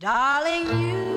[0.00, 1.07] Darling, you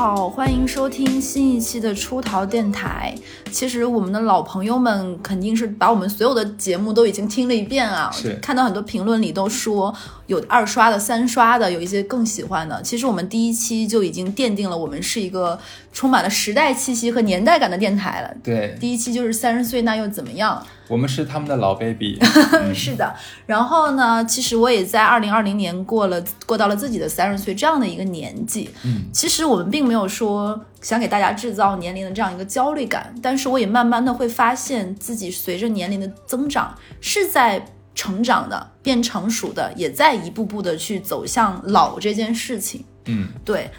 [0.00, 3.14] 好，欢迎收听新一期的出逃电台。
[3.52, 9.94] 其实我们的老朋友们肯定是把我们所有的节目都已经听了一遍啊，是看到很多评论里都说
[10.26, 12.80] 有二刷的、三刷的，有一些更喜欢的。
[12.80, 15.60] 其实我们第一期就已经奠定了我们是一个
[15.92, 18.34] 充满了时代气息和年代感的电台了。
[18.42, 20.66] 对，第一期就是三十岁，那又怎么样？
[20.90, 22.18] 我们是他们的老 baby，
[22.74, 23.14] 是的，
[23.46, 28.68] 然后呢，其实我也在二零二零年过了过到了自己的三十岁这样的一个年纪。
[28.82, 42.84] 嗯，其实我们并没有说想给大家制造年龄的这样一个焦虑感，但是我也慢慢的会发现自己随着年龄的增长是在成长的，变成熟的，也在一步步的去走向老这件事情。
[43.06, 43.70] 嗯，对，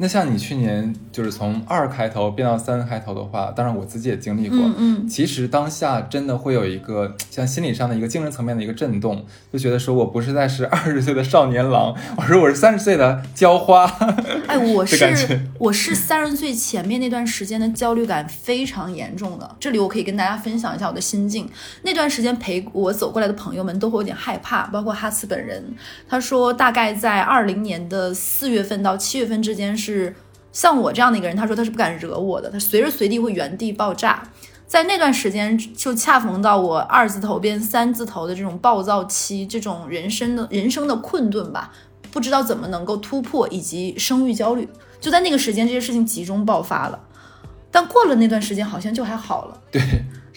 [0.00, 13.84] 那像你去年就是从二开头变到三开头的话，当然我自己也经历过，嗯嗯，其实当下真的会有一个像心理上的一个精神层面的一个震动，就觉得说我不是在是二十岁的少年郎，我说我是三十岁的娇花，
[14.46, 19.56] 哎， 我是觉我是三十岁前面那段时间的焦虑感非常严重的。
[19.58, 21.50] 这里我可以跟大家分享一下我的心境。
[21.82, 25.64] 那段时间陪我走过来的朋友们都会有点害怕，包括哈斯本人。
[26.08, 30.14] 他说，大概在二零年的四月份到七月份之间是是
[30.52, 34.22] 像我这样的一个人，他说他是不敢惹我的，他随时随地会原地爆炸。
[34.66, 41.72] 在那段时间，就恰逢到我二字头变三字头的这种暴躁期，这种人生的人生的困顿吧。
[42.10, 44.68] 不知道怎么能够突破，以及生育焦虑，
[45.00, 46.98] 就在那个时间，这些事情集中爆发了。
[47.70, 49.82] 但过了那段时间，好像就还好了，对，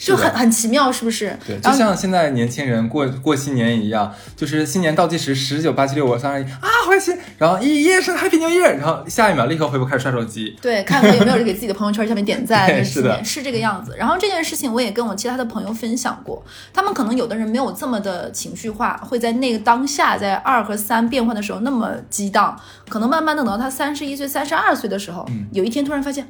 [0.08, 0.32] 就很。
[0.42, 1.38] 很奇妙，是不是？
[1.46, 13.96] 对，就像现在年轻人过过新年一样，就是新年倒计时十九八七六五三二一啊，开心，然后一夜是 Happy New Year，然后下一秒立刻回不开始刷手机，对，看看有没有人给自己的朋友圈下面点赞， 对是的是这个样子。
[13.98, 22.60] 然后这件事情我也跟我其他的朋友分享过，他们可能有的人没有这么的情绪化，会在那个当下，在二和三变换的时候那么激荡，
[22.90, 26.28] 可能慢慢的等到他三十一岁、三十二岁的时候，嗯有一天突然发现，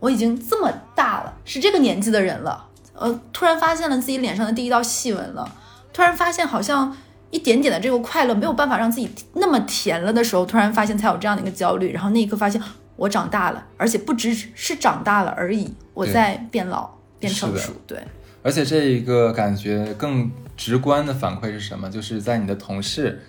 [0.00, 2.66] 我已经这么大了，是这个年纪的人了，
[3.00, 5.52] 呃，突然发现了自己脸上的第一道细纹了，
[5.92, 6.96] 突然发现好像。
[7.32, 12.60] 一点点的这个快乐没有办法让自己那么甜了的时候，突然发现才有这样的一个焦虑，然后那一刻发现
[12.96, 16.90] 我长大了，而且不只是长大了而已，我在变老、
[17.20, 17.72] 变成熟。
[17.86, 18.02] 对，
[18.42, 21.88] 而且这一个感觉更直观的反馈是什么？
[21.88, 23.22] 就是在你的同事，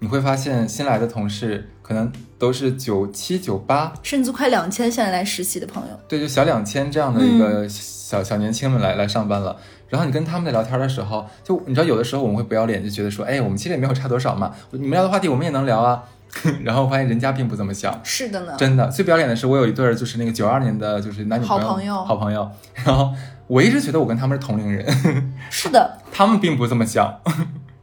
[0.00, 9.56] 你会发现新来的同事可能都是九七九八，甚至快两千现在来实习的朋友，对，就小两千这样的一个小、小年轻们来来上班了。
[9.88, 16.04] 然后你跟他们在聊天的时候，就你知道有的时候我们会不要脸，就觉得说，哎，我们其实也没有差多少嘛，你们聊的话题我们也能聊啊。
[16.62, 18.86] 然后发现人家并不这么想，是的呢，真的。
[18.88, 22.04] 最不要脸的是，我有一对儿就是那个九二年的，就是男女朋友，好朋友。
[22.04, 22.50] 好朋友。
[22.84, 23.10] 然后
[23.46, 24.84] 我一直觉得我跟他们是同龄人，
[25.48, 27.18] 是的， 他们并不这么想，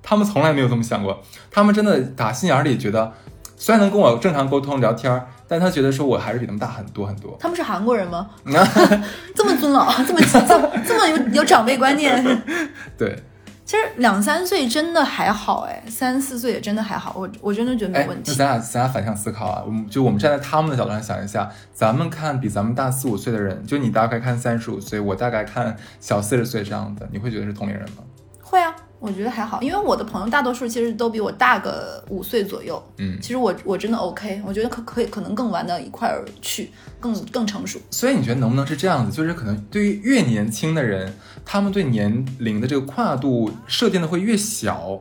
[0.06, 1.20] 他们从来没有这么想过。
[1.50, 3.12] 他们真的打心眼儿里觉得，
[3.58, 7.36] 虽然能跟我正常沟通聊天儿，但他觉得说我还是比他们大很多很多。
[7.40, 8.30] 他们是韩国人吗？
[9.34, 12.24] 这么尊老，这么这么这么有有长辈观念。
[12.98, 13.18] 对，
[13.66, 18.32] 其实两三岁真的还好，哎，三四岁也真的还好，我我真的觉得没问，题。
[18.32, 28.04] 那咱俩咱俩反向思考啊，我们就我们站在他们的角度上想一下，咱们看比咱们大四五岁的人，就你大概看三十五岁，我大概看小四十岁这样的，你会觉得是同龄人吗？
[28.44, 32.82] 会啊，我觉得还好，因为我的朋友大多数其实都比我大个五岁左右。
[32.98, 37.80] 嗯，其实我我真的 OK，我觉得可可以可能更玩到一块儿去，更更成熟。
[37.92, 39.16] 所以你觉得能不能是这样子？
[39.16, 41.14] 就是可能对于越年轻的人，
[41.46, 45.00] 他们对年龄的这个跨度设定的会越小。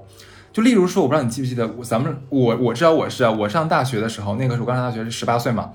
[0.53, 5.72] 就例如说，我不知道你记不记得，咱们我我知道我是啊，我上大学的时候，那个时候我刚上大学是十八岁嘛。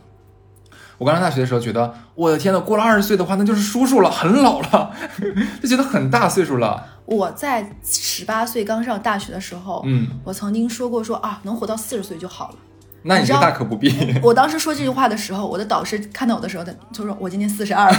[0.99, 4.91] 我刚上大学的时候觉得，我的天呐，过了二十岁的话，那就是叔叔了，很老了，
[5.63, 6.85] 就觉得很大岁数了。
[7.05, 12.55] 我在十八岁刚上大学的时候，嗯，我曾经说过说啊，能活到四十岁就好了。
[13.01, 14.19] 那你这你知道大可不必。
[14.21, 17.97] 我当时说这句话的时候，我的导师看到我的时候，他就说我今年四十二了。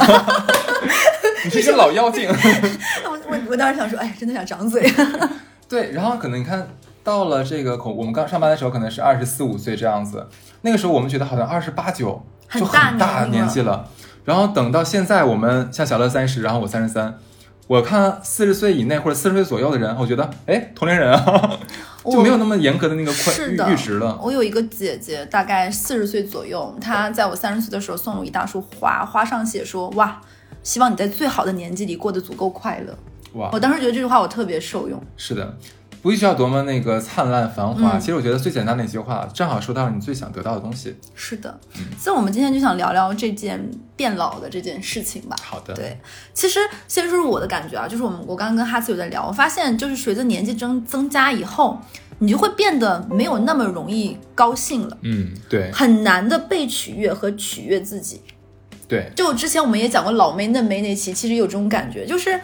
[1.42, 2.28] 你是一个老妖精。
[3.08, 4.92] 我我我当时想说，哎，真的想长嘴。
[5.66, 6.68] 对，然后可能你看
[7.02, 10.26] 到了这个口，我们刚上班的时候可能是二十四五岁这样子，
[10.62, 13.88] 那个时候我们觉得好像二十八九就很大年纪了。
[14.24, 17.18] 然后等到现在，我们像小乐三十，然后我三十三，
[17.66, 21.58] 我看四十岁以内或者四十岁左右的人，我觉得哎，同龄人啊，
[22.04, 24.18] 就没有那么严格的那个宽阈值了。
[24.22, 30.20] 我有一个姐姐，大概四十岁左右，她在我三十岁的时候送了我一大束花，花上写说哇，
[30.62, 32.94] 希望你在最好的年纪里过得足够快乐。
[33.32, 35.02] 哇我，当时觉得这句话我特别受用。
[35.16, 35.56] 是的。
[36.02, 37.96] 不需要多么那个灿烂繁华。
[37.96, 40.96] 嗯其实我觉得最简单的一句话，正好说到了你最想得到的东西。
[41.14, 41.60] 是的，
[41.98, 45.36] 所以我们今天就想聊聊这件变老的这件事情吧。
[45.42, 45.98] 好的，对，
[46.32, 46.58] 其实
[46.88, 51.78] 先说说我的感觉啊，就是我们我刚刚跟哈斯有在聊，我发现就是随着年纪增增加以后，
[52.18, 58.20] 你就会变得没有那么容易高兴了，嗯，对很难的被取悦和取悦自己。
[58.88, 62.40] 对，就之前我们也讲过老妹嫩妹那期，其实有这种感觉，就是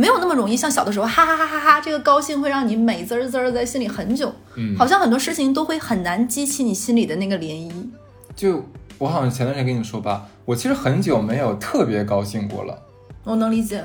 [0.00, 7.72] 没有那么容易像小的时候哈哈哈哈哈，这个高兴会让你美滋儿滋儿在心里很久，嗯，好像很多事情都会很难激起你心里的那个涟漪。
[8.36, 8.64] 就
[8.96, 12.80] 我好像前段时间跟你说吧，我其实很久没有特别高兴过了。
[13.24, 13.84] 我能理解，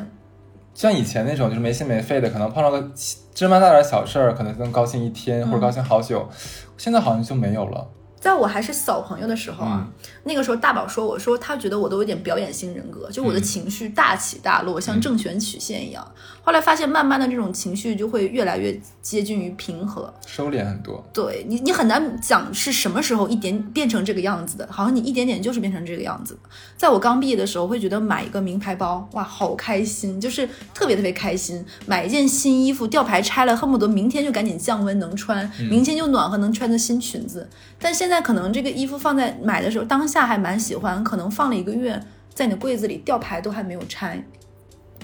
[0.76, 2.92] 像以前那种就是没心没肺的，可能碰到个
[3.34, 6.30] 芝麻大点小事儿，可能能高兴一天或者高兴好久，
[6.78, 7.88] 现在好像就没有了。
[8.24, 9.86] 在我还是小朋友的时候啊，
[10.24, 16.10] 那个时候大宝说我说他觉得我都有点表演型人格，就我的嗯情绪大起大落，像正弦曲线一样。
[16.42, 20.14] 后来发现，慢慢的这种情绪就会越来越接近于平和。
[20.26, 26.40] 收敛很多，对你，你很难讲是什么时候一点变成这个样子的，好像你一点点就是变成这个样子。
[26.78, 31.66] 在我刚毕业的时候，会觉得买一个名牌包，哇，好开心，就是特别特别开心。
[31.86, 37.50] 买一件新衣服，吊牌拆了，恨不得明天就赶紧降温能穿，明天就暖和能穿的新裙子。
[37.80, 42.02] 但现在可能这个衣服放在买的时候，当下还蛮喜欢，可能放了一个月，
[42.34, 44.24] 在你的柜子里，吊牌都还没有拆，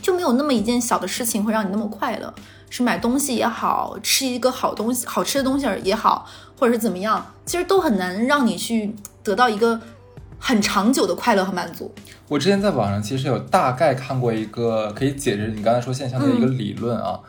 [0.01, 2.33] 就没有那么一件小的事情会让你那么快乐。
[2.71, 9.81] 是买东西也好，吃一个好东西、好吃的东西也好，或者是怎么样，其实都很难让你去得到一个
[10.37, 11.91] 很长久的快乐和满足。
[12.27, 17.19] 我之前在网上其实有大概看过一个可以解释你刚才说现象的一个理论啊，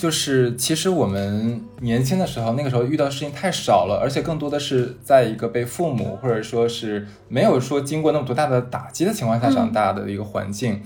[0.00, 10.80] 就是其实我们年轻的时候，那个时候遇到事情太少了，而且更多的是在一个被父母或者说是没有说经过那么多大的打击的情况下长大的一个环境。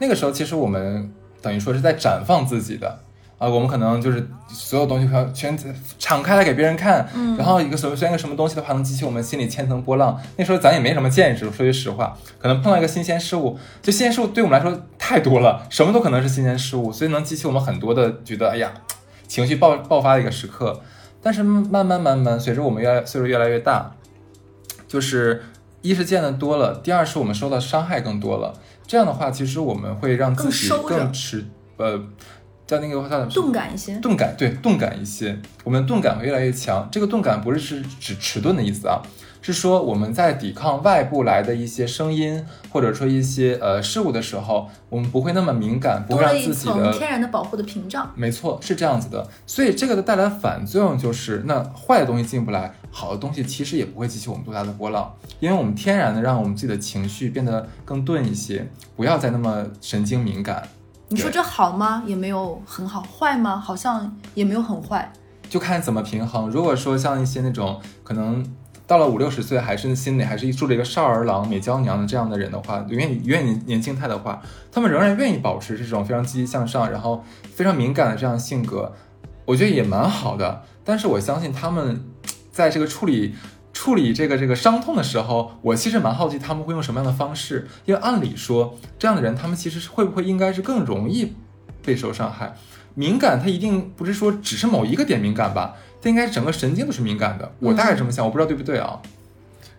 [0.00, 1.08] 那个时候其实我们
[1.40, 3.05] 等于说是在绽放自己的。
[3.38, 10.18] 啊，我们可能就是所有东西全全敞开来给别人看，嗯，然后一个什么选一个什么东西的话，能激起我们心里千层波浪。
[10.36, 18.72] 那时候咱也没什么见识，说句实话，可能碰到一个新鲜事物，就新鲜事物对我们来说太多了，什么都可能是新鲜事物，所以能激起我们很多的觉得，哎呀，
[19.28, 20.80] 情绪爆爆发的一个时刻。
[21.22, 23.92] 但是慢慢慢慢，随着我们越来岁数越来越大，
[24.88, 25.42] 就是
[25.82, 28.54] 一是见的多了，第二是我们受到伤害更多了。
[28.86, 31.44] 这样的话，其实我们会让自己更持
[31.76, 32.00] 呃。
[32.66, 36.88] 叫那个话叫钝感一些，钝感对钝感一些，我们的钝感会越来越强。
[36.90, 39.00] 这个钝感不是是指迟钝的意思啊，
[39.40, 48.10] 是说我们在抵抗外部来的一些声音，或者说一些呃事物的时候，我们不会那么敏感，不会让自己的天然的保护的屏障。
[48.16, 49.24] 没错，是这样子的。
[49.46, 60.66] 所以这个的带来反作用就是，那坏的东西进不来，好的东西其实也不会激起我们多大的波浪，因为我们天然的让我们自己的情绪变得更钝一些，不要再那么神经敏感。
[61.08, 62.02] 对你说这好吗？
[62.04, 63.56] 也没有很好，坏吗？
[63.56, 65.12] 好像也没有很坏。
[65.48, 66.50] 就看怎么平衡。
[66.50, 68.44] 如果说像一些那种可能
[68.86, 74.42] 到了五六十岁还是心里还是住着一个少儿郎、美娇娘的这样的人的话，愿意愿意年轻态的话，
[74.72, 77.24] 他们仍然愿意保持这种非常积极向上，然后
[77.54, 78.92] 非常敏感的这样性格，
[79.44, 80.62] 我觉得也蛮好的。
[80.84, 82.04] 但是我相信他们
[82.50, 83.34] 在这个处理。
[83.76, 91.34] 处理这个这个伤痛的时候，我其实蛮好奇他们会用什么样的方式，因为按理说这样的人，他们其实是会不会应该是更容易
[91.84, 92.56] 备受伤害？
[92.94, 95.74] 敏感，它一定不是说只是某一个点敏感吧？
[96.00, 97.52] 它应该整个神经都是敏感的。
[97.60, 98.98] 我大概这么想，我不知道对不对啊？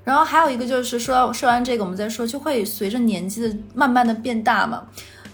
[0.03, 4.83] 然后还有一个就是说，说完这个我们再说，就会随着年纪的慢慢的变大嘛，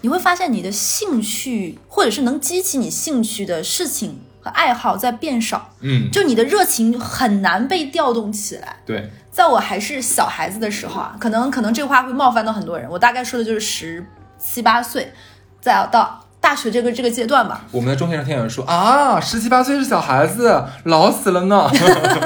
[0.00, 8.76] 你会发现你的兴趣或者是能激起你兴趣的事情和爱好在变少，嗯，就你的热情很难被调动起来。
[8.84, 14.06] 对，在我还是小孩子的时候啊，可能可能这话会冒犯到很多人，我大概说的就是十
[14.38, 15.10] 七八岁，
[15.62, 17.64] 再到大学这个这个阶段吧。
[17.72, 21.70] 我们的中学生听友说啊，十七八岁是小孩子，老死了呢。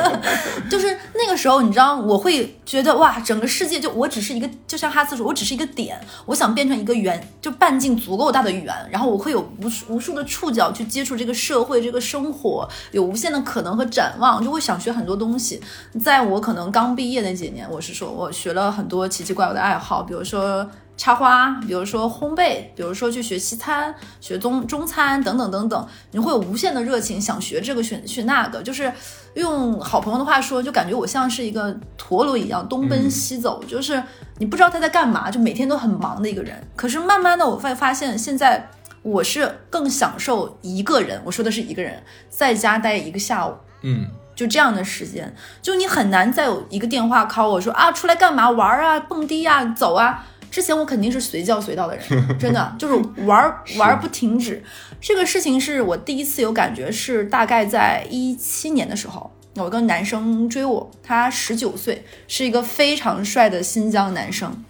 [0.68, 15.60] 就是那个时候，你知道，我会觉得哇，整个世界就我只是一个，就像哈斯说，我只是一个点，我想变成一个圆，就半径足够大的圆，然后我会有无数无数的触角去接触这个社会、这个生活，有无限的可能和展望，就会想学很多东西。
[16.02, 20.68] 在我可能刚毕业那几年，我是说我学了很多奇奇怪怪的爱好，比如说。
[20.98, 28.92] 插花，比如说烘焙，比如说去学西餐、学中中餐等等等等，你会有无限的热情，想学这个学学那个，就是
[29.34, 34.02] 用好朋友的话说，就感觉我像是一个陀螺一样东奔西走，就是
[34.38, 36.60] 你不知道他在干嘛，就每天都很忙的一个人。
[36.74, 38.68] 可是慢慢的，我会发现现在
[39.02, 43.54] 我是更享受一个人，我说的是一个人在家待一个下午。
[43.82, 50.26] 嗯，就这样的时间，就你很难再有一个电话 call 我说啊，出来干嘛玩啊，蹦迪啊，走啊。
[50.50, 52.04] 之前我肯定是随叫随到的人，
[52.38, 54.62] 真的就是玩儿玩儿不停止。
[55.00, 64.64] 这个事情是我第一次有感觉，是大概在一七年的时候，有一个男生追我，他十九岁，是一个非常帅的新疆男生，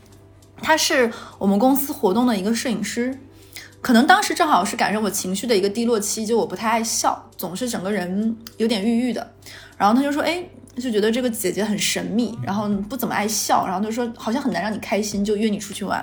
[0.60, 3.18] 他是我们公司活动的一个摄影师。
[3.80, 9.34] 可能当时正好是赶上我情绪的一个低落期，就我不太爱笑，总是整个人有点郁郁的。
[9.76, 10.42] 然后他就说：“哎，
[10.78, 15.98] 就觉得这个姐姐很神秘，然后不怎么爱笑，然后就说好像很难让你开心，就约你出去玩。”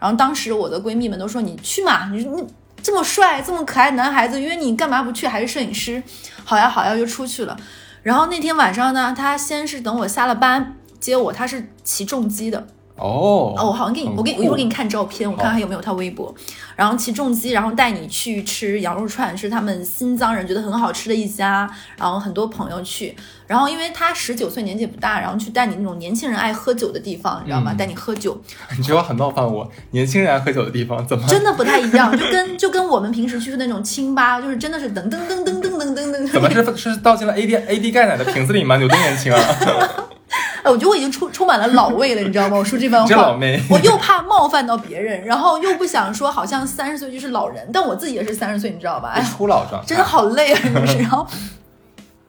[0.00, 2.46] 然后当时我的闺蜜们都说：“你去嘛，你你
[2.82, 5.26] 这么帅这么可爱男孩子约你干嘛不去？
[5.26, 6.02] 还是摄影师？
[6.44, 7.56] 好呀好呀，就出去了。
[8.02, 12.66] 然后那天晚上呢，他先是等我下了班接我，他是骑重机的。
[12.96, 16.32] 哦哦，我好像给你，我给我一会儿给你看照片，我看看还有没有他微博。
[16.76, 21.68] 然后骑重机，然后带你去吃羊肉串，是他们新疆人觉得很好吃的一家。
[21.98, 23.14] 然后很多朋友去，
[23.46, 27.72] 然后因为他十九岁年纪也不大，然后去带你那种年轻人爱喝酒的地方，你知道吗？
[27.72, 28.40] 嗯带你喝酒，
[28.78, 29.68] 你这话很冒犯我。
[29.90, 31.26] 年轻人爱喝酒的地方怎么？
[31.26, 36.30] 真的不太一样，就跟就跟我们平时去的那种清吧，就是真的是噔噔噔噔噔噔噔噔。
[36.30, 38.76] 怎么是是倒进了 A D A D 钙奶的瓶子里吗？
[38.78, 39.40] 有多年轻啊？
[40.64, 42.56] 哎，我觉得我已经充充满了老味了，你知道吗？
[42.56, 49.10] 我说这番话，老我又怕冒犯到别人，然后又不想说好像三十岁就是老人，但我自己也是三十岁，你知道吧？
[49.14, 50.96] 哎呀，初老状态，真的好累啊，真的是。
[50.98, 51.26] 然后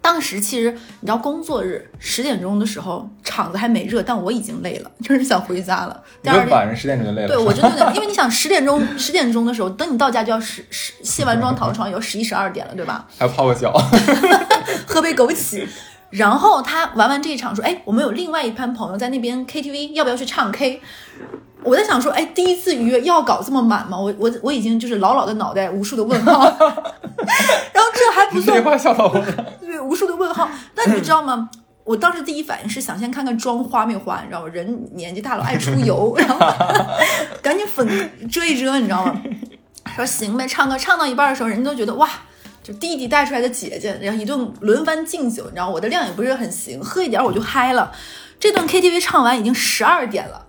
[0.01, 6.03] 当时其实你知道，工作日十点钟的时候，场子还没热，但我已经累了，就是想回家了。
[6.21, 6.49] 第二天。
[6.49, 7.29] 晚上十点钟就累了。
[7.29, 13.07] 对，我真的因为你想十点钟十点钟的时候，等你到家就要十十卸完妆躺床也要十一十二点了，对吧？
[13.17, 13.71] 还要泡个脚，
[14.85, 15.65] 喝杯枸杞。
[16.09, 20.81] 然后他玩完这一场说：“哎，我们有另外一班朋友在那边 KTV，要不要去唱 K？”
[21.63, 26.43] 我在想说：“哎，第一次约要搞这么满吗？”我我我已经就是老老的脑袋无数的问号，
[27.73, 29.55] 然后这还不算话笑到我了。
[29.59, 30.47] 对，无数的问号。
[30.73, 31.49] 但你知道吗？
[31.83, 34.47] 我当时第一反应是想先看看妆花没花，你知道吗？
[34.51, 36.37] 人年纪大了爱出油， 然后
[37.41, 37.87] 赶紧粉
[38.29, 39.21] 遮一遮，你知道吗？
[39.95, 42.09] 说行呗，唱歌唱到一半的时候，人家都觉得哇，
[42.65, 47.91] 就弟弟带出来的姐姐，然后一顿轮番敬酒，你知道我的量也不是很行，喝一点我就嗨了。
[48.39, 50.44] 这段 KTV 唱完已经十二点了。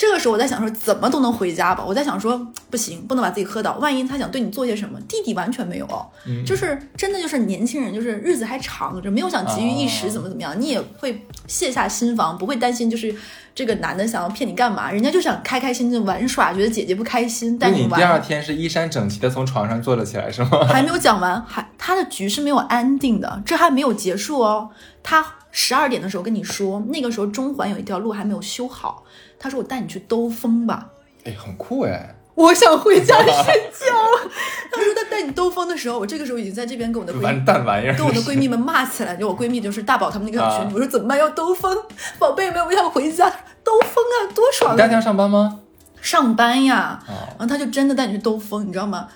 [0.00, 1.84] 这个时候我在想说，怎么都能回家吧？
[1.86, 2.40] 我在想说，
[2.70, 3.76] 不行，不能把自己喝倒。
[3.76, 13.14] 万一他想对你做些什么，弟弟完全没有哦，嗯就是真的就是年轻人，就是日子还长着，没有想急于一时哦怎么怎么样，你也会卸下心防，不会担心就是
[13.54, 18.18] 这个男的想要骗你干嘛，人家就想开开心心玩耍，觉得姐姐不开心带那你第二。
[18.18, 20.66] 天是衣衫整齐的从床上坐了起来是吗？
[20.66, 24.70] 还没有讲完，还他的局是没有安定的，这还没有结束哦。
[25.02, 29.04] 他十二点的时候跟你说，那个时候中环有一条路还没有修好，
[29.40, 30.88] 他说我带你去兜风吧。
[31.24, 32.14] 哎，很酷哎。
[32.36, 33.86] 我想回家睡觉。
[34.72, 37.44] 他说他带你兜风的时候，我这个时候已经在这边跟我的闺完蜜。
[37.44, 37.96] 蛋玩意儿！
[37.96, 41.18] 跟我的闺蜜们骂起来，就我闺蜜就是大宝他们那个小群我说怎么办？
[41.18, 41.76] 要兜风，
[42.18, 43.28] 宝贝们，我想回家，
[43.64, 44.72] 兜风啊，多爽啊！
[44.72, 45.60] 你第二天要上班吗？
[46.00, 49.08] 上班呀，啊，然后他就真的带你去兜风，你知道吗？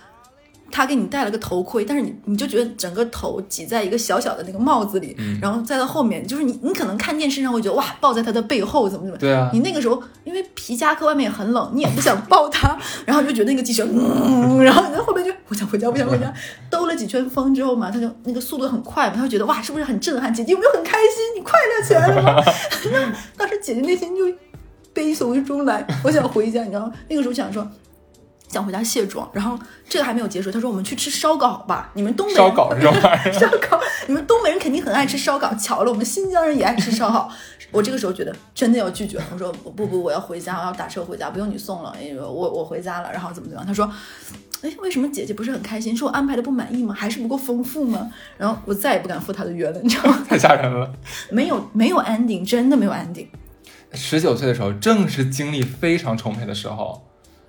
[0.71, 16.33] 他给你戴了个头盔，但是你你就觉得整个头挤在一个小小的那个帽子里，嗯然后再到后面，就是你你可能看电视上会觉得哇，抱在他的背后怎么怎么，对啊你那个时候因为皮夹克外面也很冷，你也不想抱他， 然后就觉得那个机器人，嗯，然后你在后面就我想回家，我想回家，
[16.69, 20.33] 兜了几圈风之后嘛，他就那个速度很快嘛，他就觉得哇，是不是很震撼？
[20.33, 21.37] 姐姐有没有很开心？
[21.37, 22.43] 你快乐起来了吗？
[22.91, 24.25] 那 当时姐姐内心就
[24.93, 26.93] 悲从中来，我想回家，你知道吗？
[27.09, 27.67] 那个时候想说。
[28.55, 29.59] 想回家卸妆，然后
[29.89, 37.29] 这个还没有结束，他说我们去吃烧烤吧，你们东北人烧烤这种玩意儿，烧烤，你们东北人肯定很爱吃烧烤，巧了，我们新疆人也爱吃烧烤。
[37.73, 43.67] 我这个时候觉得真的要拒绝了，我说不不不，我要回家，我要打车回家，不用你送了，因为我我回家了，然后怎么怎么样？
[43.67, 43.91] 他说，
[44.63, 45.97] 哎，为什么姐姐不是很开心？
[45.97, 46.95] 是我安排的不满意吗？
[46.97, 48.09] 还是不够丰富吗？
[48.39, 50.23] 然后我再也不敢赴他的约了，你知道吗？
[50.31, 50.89] 太吓人了。
[51.33, 53.27] 没有没有 ending，真的没有 ending。
[53.93, 57.05] 十九岁的时候，正是精力非常充沛的时候，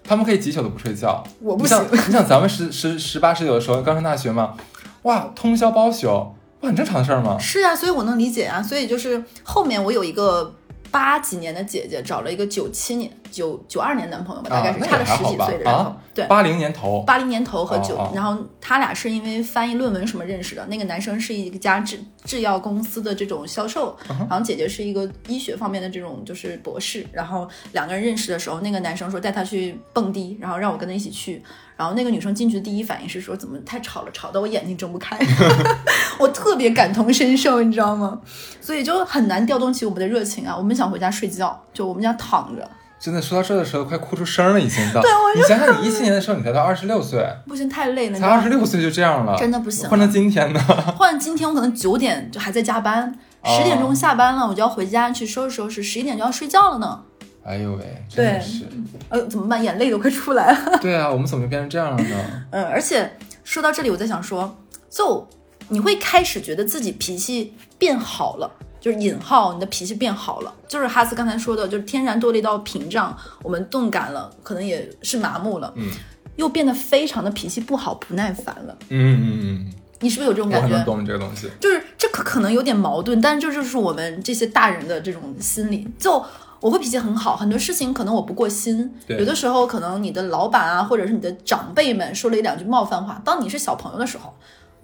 [0.07, 1.23] 他们可以几宿都不睡觉。
[1.39, 4.55] 我不行你想咱们十十十八十九的时候刚上大学嘛，
[5.03, 7.37] 哇，通宵包宿，哇，很正常的事儿吗。
[7.39, 8.61] 是啊，所以我能理解啊。
[8.61, 10.53] 所以就是后面我有一个
[10.91, 20.65] 八几年的姐姐，找了一个九七年、九九二年男朋友吧，大概是那差了十几岁的人对，八零年头，八零年头和九、然后他俩是因为翻译论文什么认识的。
[20.67, 27.05] 那个男生是一家制制药公司的这种销售，嗯然后姐姐是一个医学方面的这种就是博士。
[27.11, 31.43] 然后两个人认识的时候，那个男生说带他去蹦迪，然后让我跟他一起去。
[31.75, 35.19] 然后那个女生进去的第一反应是说怎么太吵了，吵到我眼睛睁不开。
[36.17, 38.21] 我特别感同身受，你知道吗？
[38.61, 40.55] 所以就很难调动起我们的热情啊。
[40.55, 42.65] 我们想回家睡觉，就我们想躺着，
[43.05, 44.99] 真的说到这的时候，快哭出声了，已经到。
[44.99, 50.59] 对我你想想，你一七年的时候，你才到二十六岁，不行太累了，你才二十六岁就这样了，真的不行换成今天呢？
[50.97, 56.99] 换今天我可能九点就还在加班，哦十点钟下班了，我就要回家去收拾收拾，十一点就要睡觉了呢。
[57.43, 58.63] 哎呦喂，真的对是。
[59.09, 59.63] 呃，怎么办？
[59.63, 60.79] 眼泪都快出来了。
[60.81, 62.17] 对啊，我们怎么就变成这样了呢？
[62.49, 64.57] 嗯，而且说到这里，我在想说，
[64.89, 65.27] 就
[65.67, 68.49] 你会开始觉得自己脾气变好了，
[68.85, 75.89] 就是引号，你的脾气变好了，就是哈斯刚才说的，就是天然多了一道屏障，我们钝感了，可能也是麻木了，嗯，
[76.35, 78.77] 又变得非常的脾气不好、不耐烦了。
[78.89, 80.67] 嗯嗯嗯你是不是有这种感觉？
[80.67, 81.49] 很能懂这个东西。
[81.59, 85.87] 就是这可可能有点矛盾，但是这就是我们这些大人的这种心理。
[85.97, 86.23] 就
[86.59, 94.31] 我会脾气很好，很多事情可能我不过心，对有的时候可能你的老板啊，或者是你的长辈们说了一两句冒犯话，当你是小朋友的时候，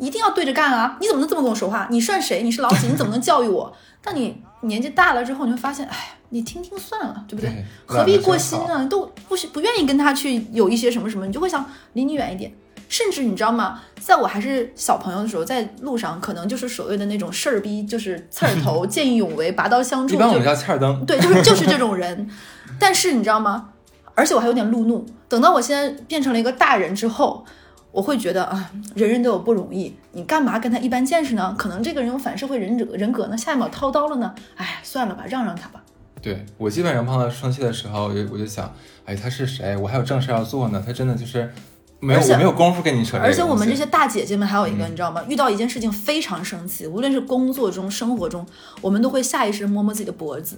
[0.01, 0.97] 一定要对着干啊！
[0.99, 1.87] 你怎么能这么跟我说话？
[1.91, 2.41] 你算谁？
[2.41, 2.87] 你是老几？
[2.87, 3.71] 你怎么能教育我？
[4.03, 7.49] 但你年纪大了之后，你会发现，哎，你听听算了，对不对？
[7.51, 8.87] 对何必过心呢？
[8.87, 12.51] 都不是不愿意跟他去有一些什么什么，你就会想离你远一点。
[12.89, 13.79] 甚至你知道吗？
[14.01, 21.05] 在我还是小朋友的时候，在路上可能就是所谓的那种事儿逼，就是刺儿头、见义勇为、拔刀相助，就一般我们叫刺儿灯。
[21.05, 22.27] 对，就是就是这种人。
[22.79, 23.69] 但是你知道吗？
[24.13, 25.05] 而且我还有点路怒。
[25.29, 27.45] 等到我现在变成了一个大人之后，
[27.91, 31.53] 我会觉得啊，人人都有不容易，你干嘛跟他一般见识呢？
[31.57, 34.33] 可能这个人有反社会人格人格呢，下一秒掏刀了呢。
[34.55, 35.83] 哎，算了吧，让让他吧。
[36.21, 38.73] 对我基本上碰到生气的时候，我就我就想，
[39.05, 39.75] 哎，他是谁？
[39.75, 41.51] 我还有正事要做呢，他真的就是
[42.01, 45.23] 没有，我没有功夫跟你扯而且我们这些大姐姐们还有一嗯个，你知道吗？
[45.29, 48.45] 遇到一件事情非常生气，无论是工作中、生活中，
[48.81, 50.55] 我们都会下意识摸摸自己的脖子，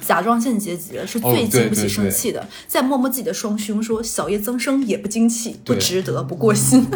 [0.00, 2.46] 甲状腺结节是哦最经不起对对对生气的。
[2.68, 6.86] 再摸摸自己的双胸，说小叶增生也不精气，不值得，不过心。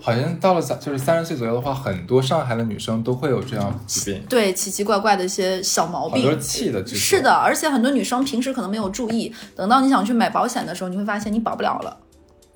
[0.00, 6.36] 好像到了三就是三十岁左右的话，很多上海的女生都会有这样疾病，对，奇奇怪怪的一些小毛病。
[6.40, 11.96] 气的，就是是的，而且很多女生平时可能没有注意，等到你想去买保险的时候，你会发现你保不了了，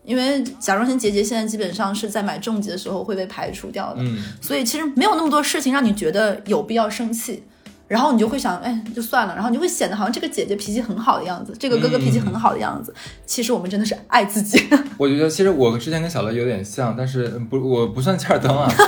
[0.04, 4.02] 因为甲状腺结节现在基本上是在买重疾的时候会被排除掉的。
[4.02, 7.42] 嗯，所以其实没有那么多事情让你觉得有必要生气，
[7.86, 12.94] 然后你就会想，哎，就算了，然后你就会显得好像这个姐姐脾气很好的样子，这个哥哥脾气很好的样子。
[13.26, 14.66] 其实我们真的是爱自己。
[14.96, 18.72] 我觉得其实我之前跟小乐有点像，但是不，我不算欠儿灯啊。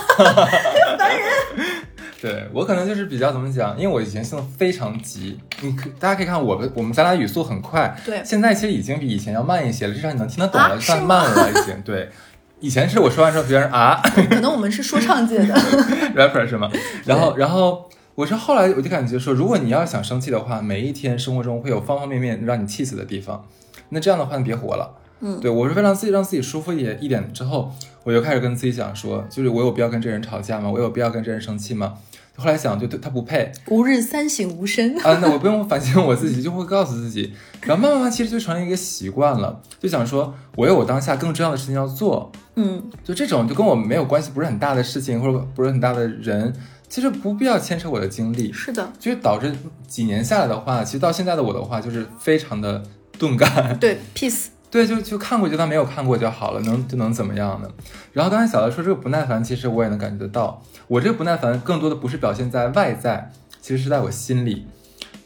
[2.23, 11.75] 对我可能就是比较怎么讲，因为我以前性子非常急，你可大家可以看我们我们咱俩语速很快，对现在其实已经比以前要慢一些了，至少你能听得懂了，啊算慢了已经。
[11.85, 12.09] 对，
[12.61, 14.00] 以前是我说完之后别人啊
[14.31, 15.52] 可能我们是说唱界的，
[16.15, 16.71] rapper 是吗？
[17.04, 23.45] 然后然后我是后来我就感觉说，如果你要想生气的话，每一天生活中会有方方面面让你气死的地方，
[23.89, 24.99] 那这样的话你别活了。
[25.25, 27.73] 嗯对我是为了自己让自己舒服一点一点之后，
[28.04, 30.71] 我就开始跟自己讲说，就是我有必要跟这人吵架吗？
[30.71, 31.95] 我有必要跟这人生气吗？
[32.36, 33.52] 后来想，就对他不配。
[33.68, 34.99] 吾日三省吾身。
[35.00, 46.52] 啊，那我不用反省我自己，就会告诉自己，然后慢慢慢其实就成了一个习惯了，就想说我有我当下更重要的事情要做，嗯，就这种就跟我没有关系，不是很大的事情或者不是很大的人，
[46.88, 49.54] 其实不必要牵扯我的精力，是的，就导致
[49.86, 52.82] 几年下来的话，其实到现在的我的话就是非常的
[53.18, 54.47] 钝感，对，peace。
[54.73, 57.69] 对，就就看过就当没有看过就好了，能就能怎么样呢？
[58.13, 63.30] 然后刚才小乐说这个不耐烦，其实我也能感觉得到，我这个不耐烦更多的不是表现在外在，
[63.61, 64.67] 其实是在我心里，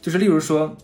[0.01, 0.75] 就是例如说。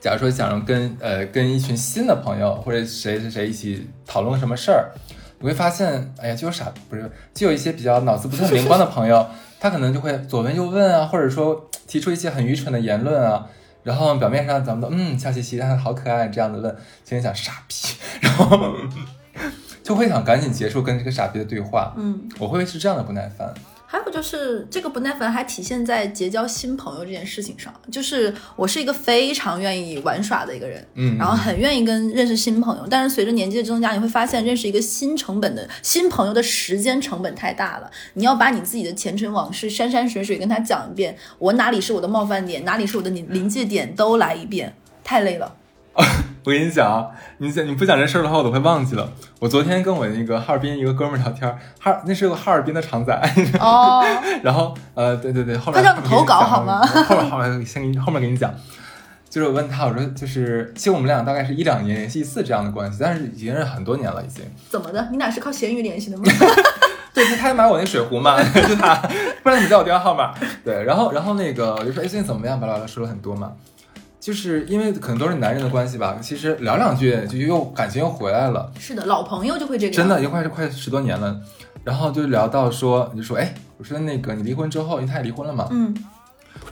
[0.00, 4.90] 假如说想跟呃跟一群新的朋友或者谁谁谁一起讨论什么事儿，
[5.38, 9.26] 你会发现，哎呀，就有傻不是，就有一些比较脑子不太灵光的朋友，
[9.58, 13.46] 他可能就会左问右问啊，或者说提出一些很愚蠢的言论啊，
[13.84, 17.74] 然后表面上咱们都嗯笑嘻嘻，但是好可爱这样的问，心里想傻逼，
[18.20, 18.74] 然后
[19.84, 21.94] 就会想赶紧结束跟这个傻逼的对话。
[21.96, 23.54] 嗯，我会是这样的不耐烦。
[23.94, 45.54] 还有就是这个不耐烦还体现在结交新朋友这件事情上，就是我是一个非常愿意玩耍的一个人，嗯然后很愿意跟认识新朋友，但是随着年纪的增加，你会发现认识一个新成本的新朋友的时间成本太大了，你要把你自己的前尘往事、山山水水跟他讲一遍，我哪里是我的冒犯点，哪里是我的临临界点都来一遍，太累了。
[46.44, 47.06] 我跟你讲啊，
[47.38, 49.08] 你讲你不讲这事儿的话，我都快忘记了。
[49.38, 53.12] 我昨天跟我那个哈尔滨一个哥们儿聊天儿，哈那是个哈尔滨的常仔，
[53.60, 54.04] 哦，
[54.42, 58.52] 然后呃，对对对，后面他让你投稿好吗后面后面先给你后面给你讲，
[59.30, 64.44] 就是我问他，我说就是其实我们俩大概是一两年联系一次这样的关系，但是已经是很多年了已经。
[64.68, 65.08] 怎么的？
[65.10, 66.24] 你俩是靠闲鱼联系的吗？
[67.14, 68.96] 对，他还买我那水壶嘛，就他，
[69.42, 70.34] 不然你叫我电话号码。
[70.64, 72.58] 对，然后然后那个我就说，哎，最近怎么样？
[72.58, 73.52] 巴拉巴拉说了很多嘛，
[74.24, 78.72] 就是因为可能都是男人的关系吧，其实聊两句就又感情又回来了。
[78.78, 81.38] 是的，老朋友就会这个样真的，已经快是快十多年了。
[81.84, 85.94] 然后就聊到说，你就说，哎，我说那个你离婚之后，因为他也离婚了嘛，嗯，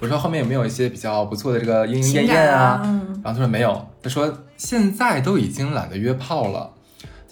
[0.00, 6.70] 我说后面有没有一些比较不错的这个莺莺燕燕啊，嗯，然后他说没有，他说现在都已经懒得约炮了，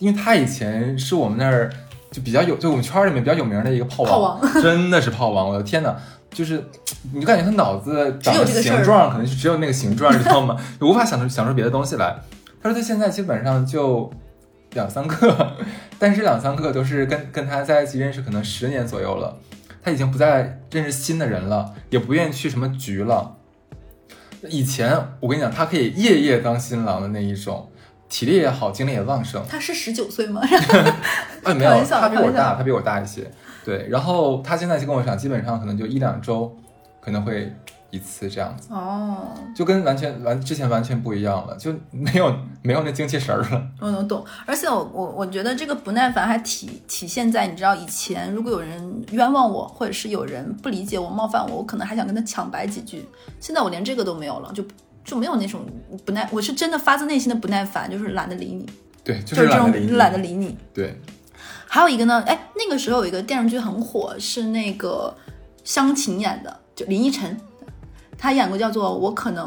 [0.01, 1.73] 因为他以前是我们那儿
[2.11, 5.97] 就比较有，就我们圈儿里面比较有名的一个炮王，炮 真的是炮王，我的天呐，
[6.31, 6.63] 就是
[7.13, 10.57] 你就感觉他脑子长的只有这个事儿形状可能就只有那个形状，你知道吗？
[10.81, 12.15] 就 无法想出想出别的东西来。
[12.63, 14.11] 他说他现在基本上就
[14.73, 15.57] 两三个，
[15.99, 19.37] 但是两三个都是跟跟他在一起认识可能十年左右了，
[19.83, 23.37] 他已经不再认识新的人了，也不愿意去什么局了。
[24.49, 27.71] 以前我跟你讲，他可以夜夜当新郎的那一种，
[28.09, 29.43] 体力也好，精力也旺盛。
[29.49, 30.41] 他是十九岁吗？
[31.45, 33.31] 哎，没有，他比我大，他比我大一些。
[33.65, 36.57] 对，然后他现在就跟我讲，基本上可能就一两周，
[37.01, 37.53] 可能会
[37.91, 42.33] 一次这样子，哦，就跟完全完之前完全不一样了，就没有
[42.63, 43.69] 没有那精气神儿了。
[43.81, 53.05] 我能懂，而且我我我觉得这个不耐烦还体体现在，你知道以前如果有人冤枉我，或者是有人不理解我、冒犯我，我可能还想跟他抢白几句。
[53.41, 54.65] 现在我连这个都没有了，就
[55.05, 55.67] 就没有那种
[56.05, 58.65] 不耐，我是真的发自内心的不耐烦，就是懒得理你，
[59.03, 59.97] 对，就就是这种懒得理你。
[59.97, 60.57] 懒得理你。
[60.73, 61.01] 对，
[61.67, 65.13] 还有一个呢，哎，那个时候有一个电视剧很火，是那个
[65.65, 67.41] 湘琴演的，林依晨，
[68.19, 69.47] 她演过叫做《我可能》。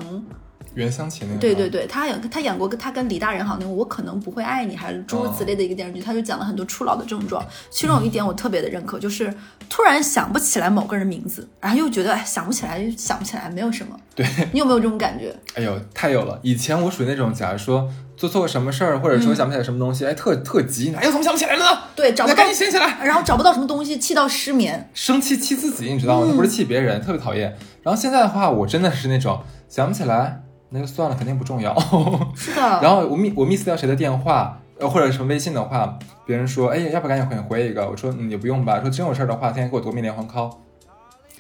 [0.75, 1.39] 袁湘琴那个。
[1.39, 1.69] 对对。
[1.69, 7.43] 对，他演他演过他跟李大人好像那个我可能不会爱你，还是诸如此类的一个电视剧，他就讲了很多初老的症状。
[7.69, 9.33] 其中有一点我特别的认可，就是
[9.69, 13.97] 突然想不起来某个人名字，然后又觉得哎想不起来就想不起来，没有什么。
[14.15, 15.36] 对，你有没有这种感觉？
[15.55, 16.39] 哎呦，太有了！
[16.43, 21.79] 以前我属于那种，假如说做错个什么事儿，或者嗯说想不起来什么东西，哎，特特急，哎呦，怎么想不起来了呢？
[21.95, 23.03] 对，找不到赶紧想起来。
[23.03, 24.89] 然后找不到什么东西，气到失眠。
[24.93, 26.33] 生气气自己，你知道吗？
[26.36, 27.57] 不是气别人，特别讨厌。
[27.81, 30.42] 然后现在的话，我真的是那种想不起来，
[30.73, 31.71] 那就算了，肯定不重要。
[32.36, 37.88] 是的，然后我 miss 我 miss 掉谁的电话，呃，或者什么微信的话，别人说，哎，要不赶紧回回一个？
[37.88, 38.81] 我说，嗯，也不用吧。
[38.81, 40.55] 说真有事儿的话，天天给我夺命连环 call。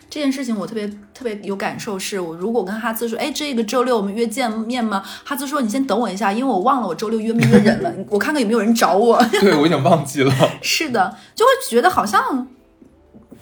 [0.09, 5.03] 这件事情我特别特别有感受，是我如果跟哈兹说，哎，这个周六我们约见面吗？
[5.23, 9.19] 哈兹说你先等我一下，因为我忘了我周六约没约人了， 我看看有没有人找我。
[9.41, 10.31] 对我已经忘记了。
[10.61, 12.47] 是的，就会觉得好像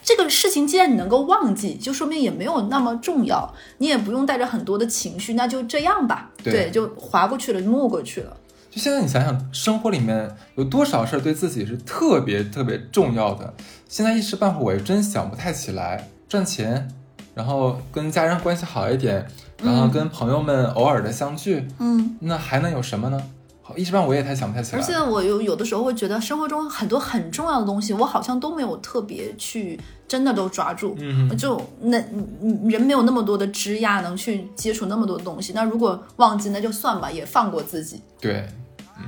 [0.04, 8.38] 这个事情，既然你能够忘记，就说明也没有那么重要，你也不用带着很多的情绪，那就这样吧，对就划过去了，目过去了。
[8.70, 13.54] 就现在你想想，生活里面有多少事儿对自己是特别特别重要的？
[13.90, 16.08] 现在一时半会儿我也真想不太起来。
[16.30, 16.88] 赚钱，
[17.36, 19.28] 然后跟家人关系好一点，
[19.62, 23.22] 然后跟朋友们偶尔的相聚，嗯，那还能有什么呢？
[23.63, 24.82] 好，一时半我也太想不太起来。
[24.82, 30.95] 而且我有有的时候会觉得，生活中很多很重要的东西，我好像都没有特别去真的都抓住。
[31.00, 32.00] 嗯，就那
[32.41, 38.02] 嗯人没有那么多的枝桠能去接触那么多东西，那如果忘记那就算吧，也放过自己。
[38.19, 38.47] 对，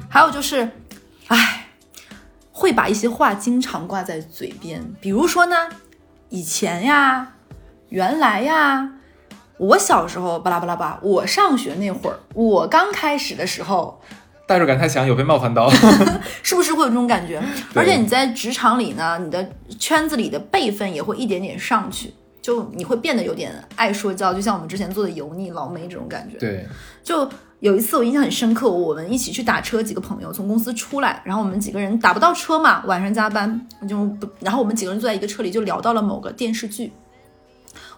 [0.08, 0.70] 还有就是，
[1.30, 1.70] 唉，
[2.52, 5.56] 会把一些话经常挂在嘴边，比如说呢，
[6.30, 7.34] 以前呀，
[7.90, 8.94] 原来呀，
[9.58, 14.02] 我小时候巴拉巴拉巴，我上学那会儿，我刚开始的时候，
[14.46, 15.70] 代入感太强，有被冒犯到。
[16.44, 17.42] 是不是会有这种感觉？
[17.74, 22.14] 而且你在职场里呢，你的圈子里的辈分也会一点点上去。
[22.42, 26.38] 就你会变得有点爱说教，就像我们之前做的油腻老妹这种感觉。
[26.38, 26.68] 对，
[27.02, 27.26] 就
[27.62, 33.96] 有一次我印象很深刻，我们一起去打车，几个朋友从公司出来，然后我们几个人打不到车嘛，晚上加班就，
[34.42, 36.92] 然后我们几个人坐在一个车里就聊到了某个电视剧。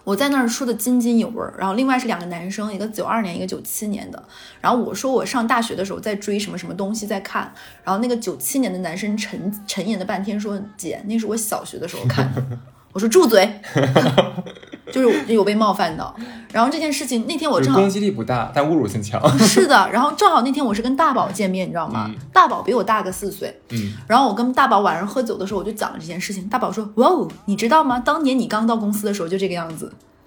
[0.06, 4.22] 我在那儿说的津津有味儿，然后另外是两个男生，一个九二年，一个九七年的。
[4.60, 12.40] 然后我说我上大学的时候在追什么什么东西在看，然后那个九七年的男生沉沉吟了半天说：“姐，那是我小学的时候看的。”
[12.94, 13.60] 我说住嘴，
[14.92, 16.14] 就是有被冒犯到。
[16.52, 19.20] 然后这件事情那天我正好攻击力不大，但侮辱性强。
[19.38, 22.10] 是的，然后正好那天我是跟大宝见面，你知道吗？
[22.32, 26.48] 大宝比我大个四岁，嗯，然后我跟大宝晚上喝酒的时候，我就讲了这件事情。
[26.48, 27.98] 大宝说：“哇哦，你知道吗？
[27.98, 29.92] 当年你刚到公司的时候就这个样子。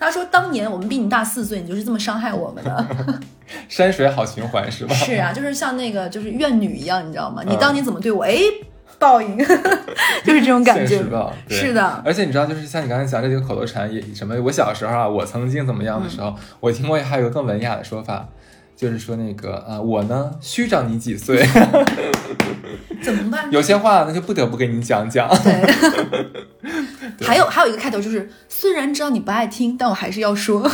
[0.00, 2.86] 他说：“当年我们比你大四岁，你就是这么伤害我们的。
[3.68, 4.94] 山水好循环是”吧？
[4.94, 7.42] 是啊，就是像那个就是怨女一样，你知道吗？
[7.46, 8.24] 你嗯当年怎么对我？
[8.24, 8.36] 哎，
[8.98, 9.36] 报应，
[10.24, 10.98] 就是这种感觉
[11.48, 18.28] 是的而且你知道，就是像你刚才讲这几个口头禅，也什么，我小时候啊，我曾经怎么样的时候，我听过还有一个更文雅的说法，
[18.76, 21.44] 就是说那个啊，我呢虚长你几岁，
[23.02, 23.50] 怎么办？
[23.50, 25.28] 有些话那就不得不跟你讲讲。
[25.42, 26.28] 对。
[27.26, 30.70] 还有还有一个开头就是，虽然知道你不爱听，但我还是要说。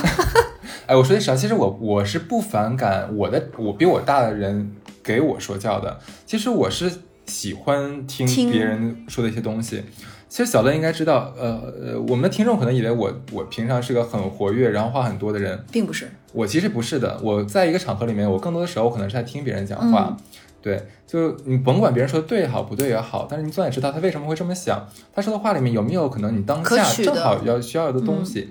[0.86, 6.92] 哎，我说句实话，其实我我是不反感我的我比我大的人给我说教的，其实我是
[7.26, 9.82] 喜欢听听别人说的一些东西。
[10.28, 20.08] 其实小乐应该知道，呃呃，我们的听众可能以为我我平常是个很活跃，然后话很多的人，并不是，我其实不是的，我在一个场合里面，我更多的时候可能是在听别人讲话。
[20.10, 20.16] 嗯
[20.64, 28.48] 对，就你甭管别人说的对也好，不对也好，但是你总得知道他为什么会这么想，他说的话里面有没有可能你当下正好要需要的东西，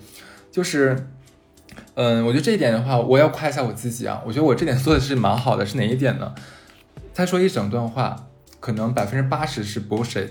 [0.52, 1.08] 就是。
[1.96, 4.22] 嗯，我觉得这一点的话，我要夸一下我自己啊。
[4.26, 6.34] 我觉得我这点做的是蛮好的，是哪一点呢？
[7.16, 8.28] 他说一整段话，
[8.64, 10.30] 可能百分之八十是 bullshit，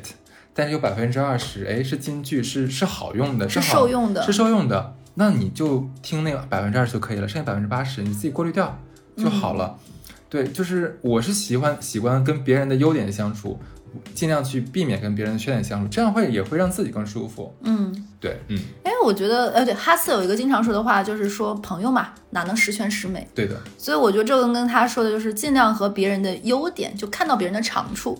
[0.55, 8.79] 但是有百分之二十，哎，是金句，是是好用的，是好受用的是受用的，那你就听那个百分之二十就可以了，剩下百分之八十你自己过滤掉
[9.19, 9.77] 就好了。
[9.79, 9.93] 嗯
[10.31, 13.61] 对，就是我是喜欢喜欢跟别人的优点相处，
[14.15, 17.55] 尽量去避免跟别人的缺点相处，这样会也会让自己更舒服。
[17.63, 23.27] 嗯，对，嗯，哎，我觉得，呃，对，哈斯有一个经常说的话，就是说朋友嘛，哪能十全十美？
[23.35, 28.19] 对的，所以我觉得这个跟他说的就是尽量和别人的优点，就看到别人的长处，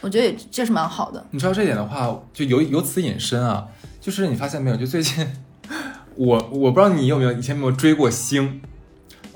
[0.00, 1.24] 我觉得也这是蛮好的。
[1.30, 3.66] 你知道这点的话，就由由此引申啊，
[4.00, 5.26] 就是你发现没有，就最近
[6.16, 8.60] 我我不知道你有没有以前有没有追过星，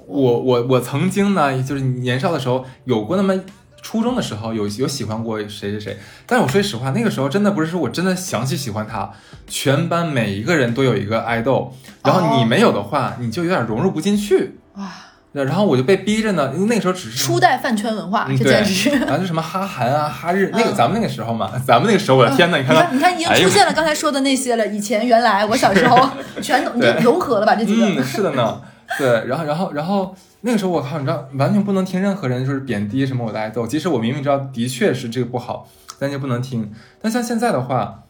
[0.07, 3.41] 我我我曾经呢，就是年少的时候有过那么。
[3.85, 9.11] 初中的时候有有喜欢过谁谁谁，但是我说句实话，那个时候真的不是说我真的想起喜欢他，
[9.47, 11.71] 全班每一个人都有一个爱豆，
[12.03, 14.91] 然后你没有的话，你就有点融入不进去，哇，
[15.33, 24.67] 然后我就被逼着呢，因为那个时候只是初代饭圈文化，嗯，这对简直是。，然后就什么哈韩啊、哈日，那个嗯咱们那个时候嘛，咱们那个时候，我的天呐，你你看你看，已经出现了刚才说的那些了。
[24.69, 26.09] 以前、原来，我小时候
[26.41, 26.71] 全都
[27.03, 27.55] 融合了吧？
[27.55, 27.87] 这几个。
[27.87, 28.61] 嗯，是的呢，
[28.99, 35.69] 对，然后然后然后那个时候我靠，你知道完全不能听任何人就是贬低什么我的爱豆，即使我明明知道的确是这个不好，
[35.99, 36.73] 但就不能听。
[37.01, 38.05] 但像现在的话，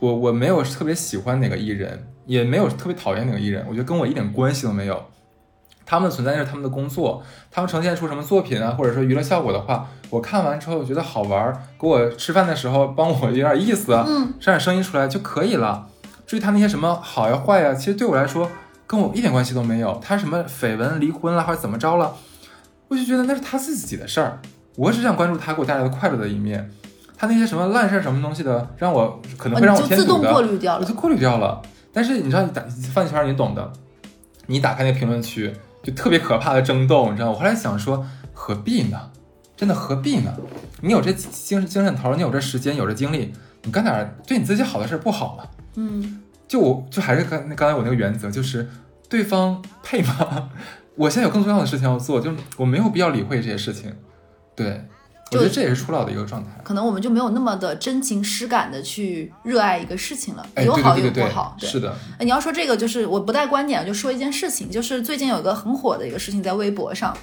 [0.00, 5.04] 我我没有特别喜欢哪个艺人，也没有特别讨厌哪个艺人，我觉得跟我一点关系都没有。
[5.86, 15.88] 他们的存在是他们的工作，他们呈现出什么作品啊，或者说娱乐效果的话，我看完之后我觉得好玩儿，给我吃饭的时候帮我有点意思，嗯，上点声音出来就可以了。
[16.26, 18.50] 至于他那些什么好呀坏呀，其实对我来说
[18.86, 19.98] 跟我一点关系都没有。
[20.02, 22.14] 他什么绯闻、离婚了或者怎么着了，
[22.88, 24.40] 我就觉得那是他自己的事儿，
[24.76, 26.70] 我只想关注他给我带来的快乐的一面。
[27.16, 30.80] 他那些什么烂事儿什么东西的，让我可能会让自动我添堵的，过滤掉了。
[30.80, 31.62] 我就过滤掉了。
[31.92, 33.72] 但是你知道，你打饭圈你懂的，
[34.46, 37.30] 你打开那个评论区就特别可怕的争斗，你知道？
[37.30, 38.98] 我后来想说，何必呢？
[39.56, 40.34] 真的何必呢？
[40.80, 45.44] 你有这精精神头，你有这时间，有这精力，你干点对你自己好的事儿不好吗？
[45.76, 46.20] 嗯，
[46.54, 48.68] 就我就还是刚刚才我那个原则，就是
[49.08, 50.50] 对方配吗？
[50.94, 53.92] 我现在有更重要的事情要做，就是我没有必要理会这些事情。
[54.54, 54.84] 对，
[55.32, 56.50] 我觉得这也是初老的一个状态。
[56.62, 61.56] 可能我们就没有那么的真情实感的去热爱一个事情了，哎，有好有不好。
[61.58, 67.18] 对，是的，哎你要说这个，就是我不带观点，就说一件事情，就是最近有一个很火的一个事情在微博上，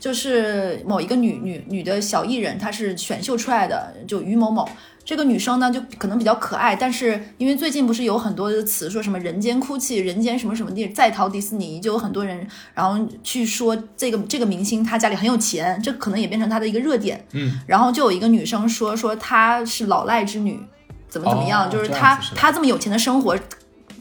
[0.00, 4.66] 就是某一个女女女的小艺人，她是选秀出来的，就于某某。
[5.10, 17.26] 这个女生呢，就可能比较可爱，但是因为最近不是有很多的词说什么人间哭泣、人间什么什么地在逃迪士尼，就有很多人然后去说这个这个明星他家里很有钱，这可能也变成他的一个热点。
[17.32, 20.60] 嗯，然后就有一个女生说说她是老赖之女，
[21.08, 23.36] 怎么怎么样，哦就是她她这么有钱的生活，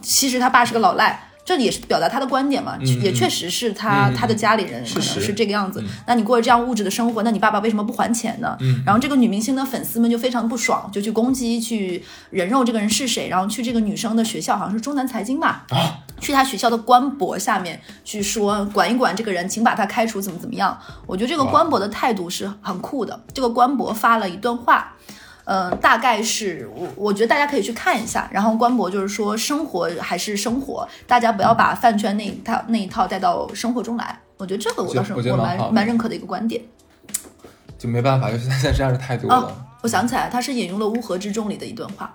[0.04, 1.29] 其实她爸是个老赖。
[1.50, 5.82] 这也是表达他的观点嘛，嗯也确实是他、嗯她的家里人可能是这个样子。
[5.82, 8.56] 嗯那你过着这样物质的生活，那你爸爸为什么不还钱呢？
[8.60, 20.78] 嗯然后这个女明星的粉丝们就非常不爽，就去攻击、去人肉这个人是谁，然后去这个女生的学校，好像是中南财经吧，啊去他学校的官博下面去说管一管这个人，请把他开除，怎么怎么样。
[21.08, 23.20] 我觉得这个官博的态度是很酷的。
[23.34, 24.94] 这个官博发了一段话。
[25.52, 28.30] 嗯，大概是我我觉得大家可以去看一下。
[28.32, 34.20] 然后官博就是说，生活还是生活，大家不要把饭圈那一套那一套带到生活中来。
[34.38, 36.62] 我觉得这个我倒是我我蛮蛮蛮认可的一个观点。
[37.80, 39.66] 就没办法，就是现在这样的态度哦了。
[39.82, 42.14] 我想起来，他是引用了《乌合之众》里的一段话，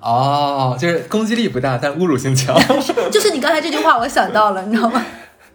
[0.00, 2.52] 哦，就是攻击力不大，但侮辱性强。
[3.12, 5.04] 就是你刚才这句话，我想到了，你知道吗？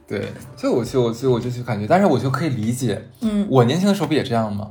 [0.08, 4.70] 对，所以我就我就我就去感觉，但是我就可以理解，嗯，我年轻的时候不也这样吗？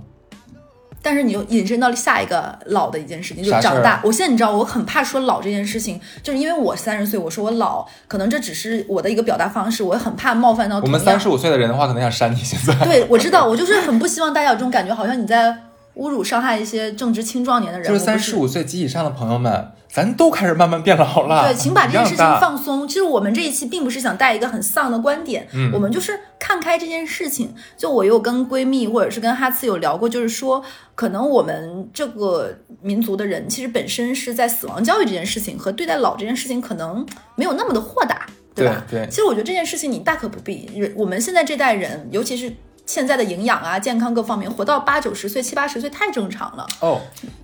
[1.02, 4.00] 但是你又引申到了下一个老的一件事情，就是长大。
[4.04, 12.36] 我现在你知道，我很怕说老这件事情，就是因为我三十岁，我说我老，可能这只是我的一个表达方式，我很怕冒犯到我们三十五岁的人的话，可能想删你。
[12.36, 15.52] 现在对，我知道，我就是很不希望大家有这种感觉，好像你在
[15.96, 17.86] 侮辱、伤害一些正值青壮年的人。
[17.86, 21.48] 就是三十五岁及以上的朋友们，咱都开始慢慢变老了。
[21.48, 22.88] 对，请把这件事情放松。
[22.88, 27.54] 其实我们这一期并不是想带一个很丧的观点，嗯我们就是看开这件事情。
[27.76, 38.82] 就我有跟闺蜜或者是跟哈次有聊过，就是说，可能我们这个民族的人，其实本身是在死亡教育这件事情和对待老这件事情，可能没有那么的豁达，对吧？
[38.90, 40.70] 对其实我觉得这件事情你大可不必。
[40.96, 42.50] 我们现在这代人，尤其是
[42.86, 46.66] 现在的营养啊、健康各方面，活到八九十岁、七八十岁太正常了。
[46.80, 47.00] 哦，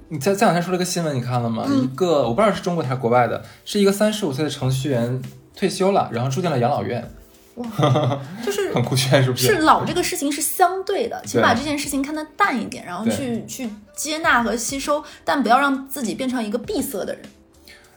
[0.09, 1.65] 你在这两天说了个新闻，你看了吗？
[1.69, 5.23] 嗯一个我不知道是中国还是国外的，是一个三十五岁的程序员
[5.57, 7.09] 退休了，然后住进了养老院，
[7.55, 7.67] 哇
[8.45, 17.23] 就是很酷炫，是不是是老这个事情是相对的，请把这件事情看得淡一点，然后去去接纳和吸收，但不要让自己变成一个闭塞的人。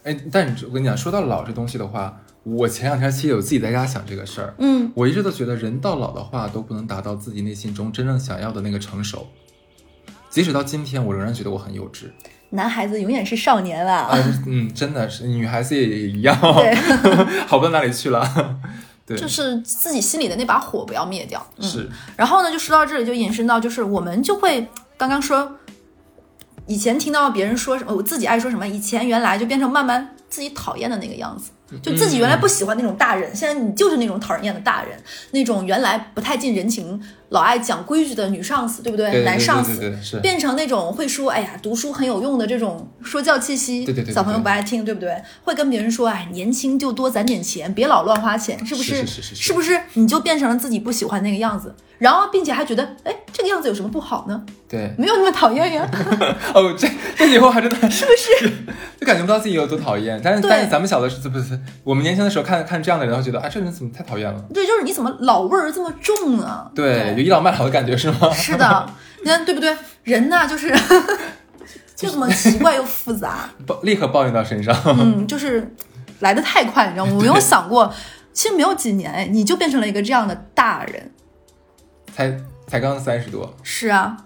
[0.04, 4.54] 哎，但你我跟你讲，说到老这东西的话，我前两天其实有自己在家想这个事儿。
[4.58, 9.28] 嗯，我一直都觉得人到老的话都不能达到自己内心中真正想要的那个成熟，
[10.28, 12.06] 即使到今天，我仍然觉得我很幼稚。
[12.50, 13.94] 男孩子永远是少年啦。
[14.02, 16.74] 啊，嗯，真的是女孩子也一样，对，
[17.46, 18.58] 好不到哪里去了。
[19.06, 21.44] 对，就是自己心里的那把火不要灭掉。
[21.56, 25.56] 嗯，是然后呢，就说到这里，就引申到就是我们就会刚刚说，
[26.66, 31.50] 以前听到别人说什么，我自己爱说什么，以前原来就变成慢慢自己讨厌的那个样子。
[31.82, 34.90] 就自己原来不喜欢那种大人，现在你就是那种讨人厌的大人，
[35.30, 39.10] 那种原来不太近人情、老爱讲规矩的女上司，对不对？
[39.10, 39.90] 对对男上司
[40.20, 45.16] 变成那种会说“哎呀，读书很有用”的这种说教气息，对对对对小朋友不爱听，对不对？
[45.44, 49.80] 会跟别人说“哎，年轻就多攒点钱，别老乱花钱”，是不是是是是是不是？
[49.94, 54.44] 你就变成了自己不喜欢那个样子，然后并且还觉得，哎，这个样子有什么不好呢？
[54.68, 54.92] 对。
[54.98, 55.88] 没有那么讨厌呀。
[56.52, 58.52] 哦，这这以后还真的 是不是？
[59.00, 64.40] 就感觉不到自己有多讨厌，但是但是咱们小的时候不是我们年轻的时候看看这样的人，会觉得啊，这人怎么太讨厌了？
[64.54, 66.70] 对，就是你怎么老味儿这么重啊？
[66.74, 68.30] 对，有倚老卖老的感觉是吗？
[68.32, 68.86] 是的，
[69.22, 69.76] 你看对不对？
[70.04, 70.74] 人呐，就是
[71.94, 74.76] 就这么奇怪又复杂， 抱立刻抱怨到身上。
[74.86, 75.74] 嗯，就是
[76.20, 77.12] 来的太快，你知道吗？
[77.14, 77.92] 我没有想过，
[78.32, 81.10] 其实没有几年，哎，你就变成了一个这样的大人。
[82.14, 84.16] 才才刚三十多，是啊，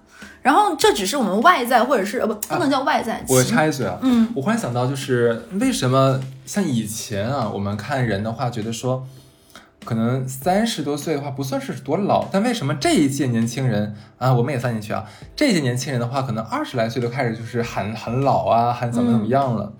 [0.46, 9.04] 然后这只是我们外在，或者是呃不不能叫外在，我插一嘴啊，嗯，我忽然想到，就是为什么像以前啊，我们看人的话，觉得说，
[9.84, 15.04] 可能三十多岁的话不算是多老，但为什么这一届年轻人啊，我们也算进去啊，
[15.34, 19.72] 这一届年轻人的话，可能二十来岁都开始就是喊很老啊，喊怎么怎么样了。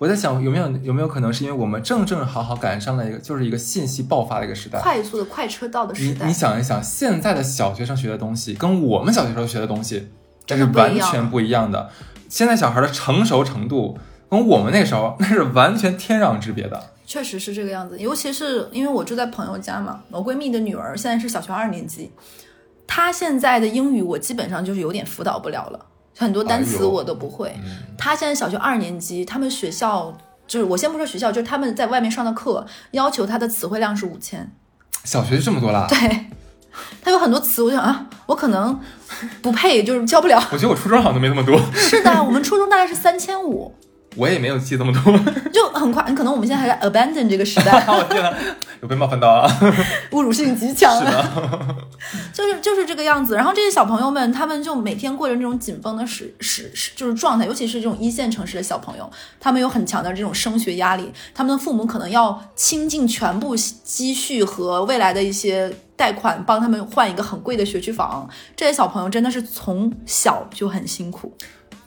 [0.00, 4.80] 我在想，有没有有没有可能是因为我们正正好好赶上了一个就是一个信息爆发的一个时代？
[4.80, 10.08] 快速的快车道的时代你你，想一想，现在的小学生学的东西跟我们小学时候学的东西，
[10.46, 11.90] 这是完全不一样的。
[12.30, 13.98] 现在小孩的成熟程度
[14.30, 16.82] 跟我们那时候那是完全天壤之别的。
[17.04, 22.10] 确实是这个样子，尤其是因为我住在朋友家嘛，我闺蜜的女儿现在是小学二年级，
[22.86, 25.86] 她现在的英语我基本上就是有点辅导不了了，
[26.20, 27.50] 很多单词我都不会。
[27.64, 30.14] 嗯，她现在小学二年级，他们学校
[30.46, 34.52] 就是我先不说学校，就是他们在外面上的课，要求他的词汇量是五千，
[35.04, 36.26] 小学就这么多了，对。
[37.02, 38.78] 他有很多词，我就想啊，我可能
[39.40, 40.40] 不配，就是教不了。
[40.52, 43.74] 我觉得我初中好像都没那么多，是的，我们初中大概是三千五，
[44.16, 45.12] 我也没有记这么多。
[45.52, 46.02] 就很快。
[46.12, 48.32] 可能我们现在还在 abandon 这个时代， 我天呐，
[48.82, 49.48] 有被冒犯到啊！
[50.10, 51.04] 侮辱性极强是。
[51.04, 51.76] 的，
[52.32, 53.36] 就是就是这个样子。
[53.36, 68.28] 然后这些小朋友们，他们就每天过着那种紧绷的时时时就是状态，尤其是这种一线城市的小朋友，他们有很强的这种升学压力，他们的父母可能要倾尽全部积蓄和未来的一些贷款，帮他们换一个很贵的学区房。
[68.56, 71.36] 这些小朋友真的是从小就很辛苦。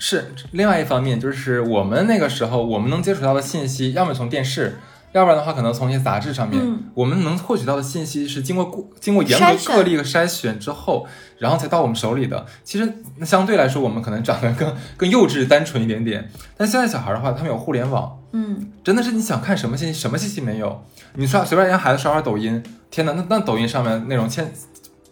[0.05, 4.75] 是另外一方面，就是我们那个时候我们能接触到的信息，要么从电视。
[5.13, 11.05] 要不然的话，可能从一些杂志上面，嗯我们能获取到的信息是经过过经过严格个例和筛选之后，
[11.37, 12.45] 然后才到我们手里的。
[12.63, 16.29] 其实那相对来说，我们可能长得更更幼稚、单纯一点点。
[16.57, 20.83] 但现在小孩的话，他们有互联网，嗯，真的是你想看什么信息，什么信息没有。
[21.13, 24.51] 你刷随便让孩子刷刷抖音，天哪，那那抖音上面内容千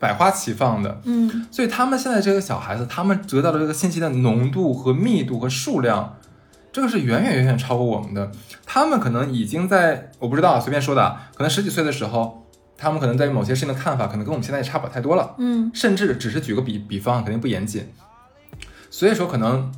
[0.02, 6.18] 百花齐放的，嗯，所以他们现在这个小孩子，他们得到的这个信息的浓度和密度和数量，
[6.74, 8.32] 这个是远远远远超过我们的。
[8.66, 15.36] 他们可能已经在，我不知道啊，随便说的啊，可能十几岁的时候，他们可能对某些事情的看法，可能跟我们现在也差不了太多了。
[15.38, 17.88] 嗯，甚至只是举个比比方，肯定不严谨。
[18.90, 19.72] 所以说，可能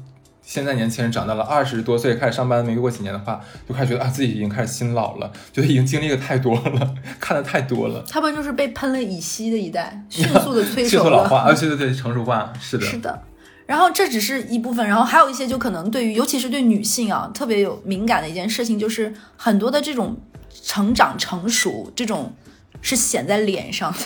[0.45, 11.03] 现在年轻人长到了二十多岁开始上班，没过几年的话，就开始觉得啊，自己已经开始心老了，觉得已经经历的太多了， 看的太多了，他们就是被喷了乙烯的一代， 迅速的催熟了。
[11.03, 13.23] 速老化啊，对对对，成熟化，是的，是的。
[13.65, 20.17] 然后这只是一部分，然后还有一些就可能对于，尤其是对女性啊，特别有敏感的一件事情，就是很多的这种
[20.62, 22.34] 成长成熟，这种
[22.82, 23.99] 是显在脸上的，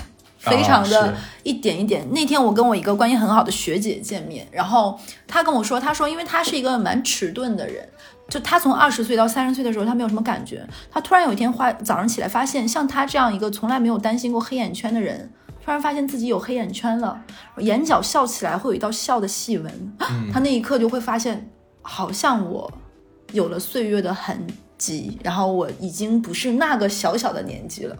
[0.49, 2.05] 非常的一点一点。
[2.11, 7.87] 那天我跟我一个关系很好的学姐见面，然后她跟我说，她说因为她是一个蛮迟钝的人。
[8.29, 10.67] 就她从二十岁到三十岁的时候，她没有什么感觉。
[10.91, 15.31] 她突然有一天花早上起来，发现像她这样一个从来没有担心过黑眼圈的人，
[15.63, 17.17] 突然发现自己有黑眼圈了，
[17.59, 19.93] 眼角笑起来会有一道笑的细纹。
[19.99, 21.49] 嗯她那一刻就会发现，
[21.81, 22.69] 好像我
[23.31, 24.45] 有了岁月的痕
[24.77, 27.95] 迹，然后我已经不是那个小小的年纪了。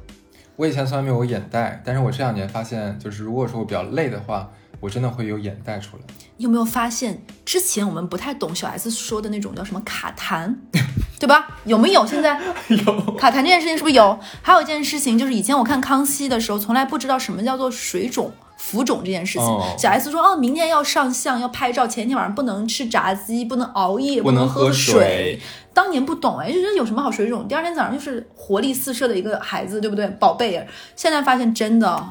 [0.58, 6.04] 我以前从来没有过眼袋，但是我这两年发现，就是如果说我比较累的话，我真的会有眼袋出来。
[6.38, 10.52] 你有没有发现，之前我们不太懂小 S 说的那种叫什么卡痰，
[11.20, 11.48] 对吧？
[11.66, 12.06] 有没有？
[12.08, 14.20] 现在 有卡痰这件事情是不是有？
[14.42, 18.34] 还有一件事情就是以前我看康熙的时候，从来不知道什么叫做水肿。
[18.60, 25.40] 浮肿这件事情，哦小 S 说哦，明天要上相，要拍照，前一天晚上不能吃炸鸡，不能熬夜，不能喝水
[25.78, 30.08] 当年不懂哎，就觉得有什么好水肿，第二天早上就是活力四射的一个孩子，对不对？
[30.20, 30.66] 宝贝儿。
[30.96, 32.04] 现在发现真的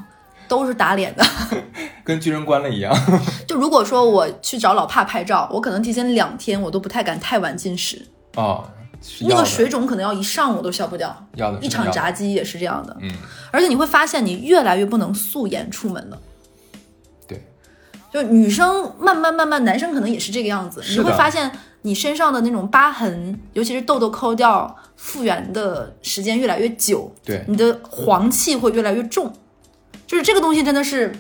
[0.47, 1.27] 都是打脸的。
[2.07, 2.97] 跟巨人关了一样。
[3.49, 8.01] 就如果说我去找老帕拍照，我可能提前两天我都不太敢太晚进食，
[8.37, 8.65] 哦，
[9.23, 11.27] 那个水肿可能要一上午都消不掉。
[11.35, 13.11] 要的，一场炸鸡也是这样的，嗯，
[13.51, 16.17] 而且你会发现你越来越不能素颜出门了。
[18.17, 21.51] 对，就女生慢慢慢慢，男生可能也是这个样子，你会发现
[21.83, 29.33] 你身上的那种疤痕，尤其是痘痘抠掉，复原的时间越来越久，对，你的黄气会越来越重，
[30.07, 31.15] 就是这个东西真的是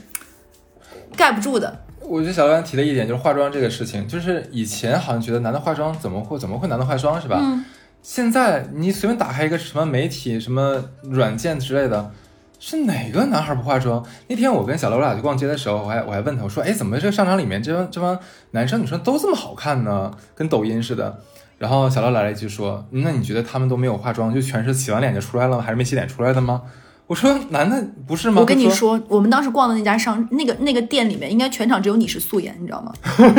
[1.17, 1.85] 盖不住的。
[2.01, 7.39] 我觉得小刘提的一点，就是化妆这个事情，就是以前好像觉得男的化妆怎么会怎么会男的化妆是吧？
[7.41, 7.65] 嗯。
[8.03, 12.13] 现在你随便打开一个什么媒体、什么软件之类的，
[12.59, 14.05] 是哪个男孩不化妆？
[14.29, 18.19] 那天我跟小刘我俩去逛街的时候，我还我还问他，我说，哎，怎么这个商场里面这帮这帮
[18.53, 20.11] 男生女生都这么好看呢？
[20.35, 21.19] 跟抖音似的。
[21.59, 25.63] 然后小刘来了一句说，嗯那你觉得他们都没有化妆，就全是洗完脸就出来了吗？
[25.63, 26.63] 还是没洗脸出来的吗？
[27.07, 28.41] 我说男的不是吗？
[28.41, 32.93] 我跟你他说，我们当时逛的那家商那个那个店里面，应该全场只有你是素颜，你知道吗？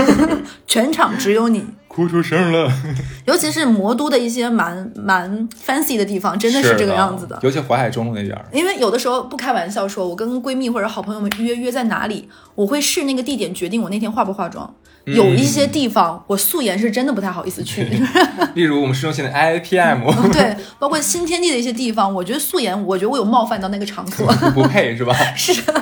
[0.65, 1.65] 全场只有你。
[1.97, 2.71] 哭出声了，
[3.25, 7.39] 尤其是魔都的一些蛮蛮 fancy 的地方，真的是这个样子的。
[7.41, 8.45] 尤其淮海中路那边儿。
[8.53, 14.71] 因为有的时候不开玩笑说，我跟闺蜜或者好朋友们约约在哪里，我会视那个地点决定我那天化不化妆。
[15.05, 17.81] 有一些地方我素颜是真的不太好意思去，
[18.53, 24.27] 例如我们市中心的 IPM，对，包括新天地的一些地方，我觉得素颜，我觉得我有冒犯到那个场所。
[24.53, 25.15] 不配是吧？
[25.35, 25.81] 是的。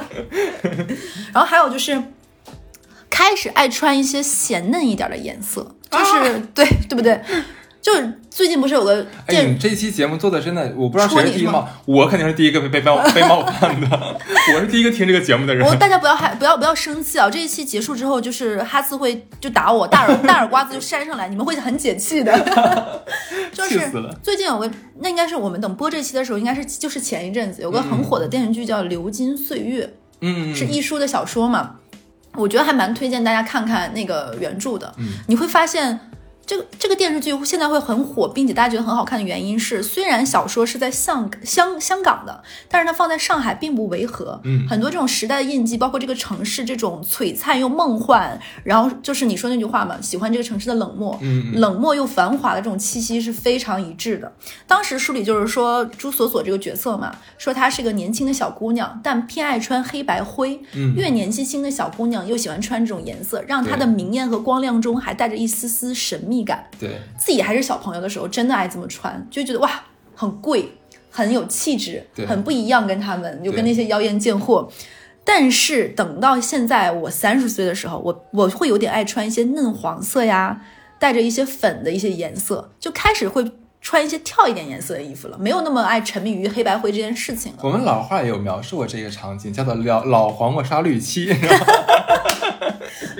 [1.33, 1.99] 然后还有就是，
[3.15, 7.17] 开始爱穿一些显嫩一点的颜色，就是、 对对不对？
[7.81, 14.19] 就是最近不是有个哎，这期节目做的真的，我不知道谁第一个冒，我肯定是第一个被被冒被冒犯的，
[14.53, 15.73] 我是第一个听这个节目的人我。
[15.75, 17.29] 大家不要害不要不要生气啊！
[17.29, 22.33] 这一期结束之后，就是哈斯会就打我，大耳 大耳瓜子就扇上来，你们会很解气的。
[23.53, 23.89] 就是
[24.21, 29.85] 最近有个，那应该是我们等播这期的时候，应该是就是前一阵子有个很火的电视剧叫《流金岁月》，
[30.21, 31.75] 嗯，是亦舒的小说嘛，
[32.37, 34.93] 我觉得还蛮推荐大家看看那个原著的。
[34.97, 35.99] 嗯你会发现。
[36.45, 44.39] 这个这个电视剧现在会很火，并且大家觉得很好看的原因是，虽然小说是在香香香港的，但是它放在上海并不违和。
[44.43, 54.31] 嗯很多这种时代的印记，包括这个城市这种璀璨又梦幻，然后就是你说那句话嘛，喜欢这个城市的冷漠，嗯嗯冷漠又繁华的这种气息是非常一致的。
[54.67, 60.59] 当时书里就是说朱锁锁这个角色嘛，说她是个年轻的小姑娘，但偏爱穿黑白灰。
[60.73, 66.65] 嗯越年纪轻的小姑娘又喜欢穿这种颜色，让她的明艳和光亮中还带着一丝丝神秘感。
[66.79, 69.69] 对，自己还是小朋友的时候，真的爱这么穿，就觉得哇，
[70.15, 70.69] 很贵，
[71.09, 74.69] 很有气质对，很不一样，跟他们就跟那些妖艳贱货。
[75.23, 80.61] 但是等到现在我三十岁的时候，我我会有点爱穿一些嫩黄色呀，
[80.99, 87.59] 带着一些粉的一些颜色，就开始会穿一些跳一点颜色的衣服了，没有那么爱沉迷于黑白灰这件事情了。
[87.63, 91.25] 我们老话也有描述过这个场景，叫做老老黄瓜刷绿漆，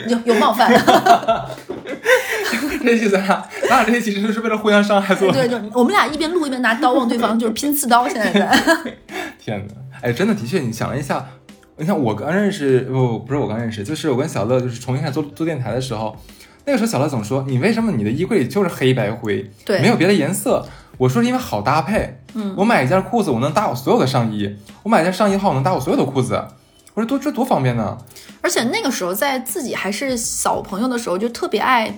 [0.07, 0.72] 有有冒犯，
[2.86, 5.34] 这期咱俩咱俩这期其实是为了互相伤害做的。
[5.34, 8.08] 对对，我们俩一边录一边拿刀往对方，就是拼刺刀。
[8.08, 8.58] 现在在，
[9.40, 11.26] 天哪，哎，真的的确，你想了一下，
[11.78, 16.16] 你看我刚认识，不不是我刚认识，就是我跟小乐就是重新开始做做电台的时候，
[16.66, 20.66] 那个时候小乐总说，你为什么你的衣柜里就是黑白灰，对没有别的颜色？
[20.98, 24.48] 我说是因为好搭配，嗯，我买一件裤子，我能搭我所有的上衣；
[24.84, 26.42] 我买一件上衣的话，我能搭我所有的裤子。
[26.94, 27.98] 我说多这多方便呢！
[28.40, 31.94] 而且那个时候在自己还是小朋友的时候，就特别爱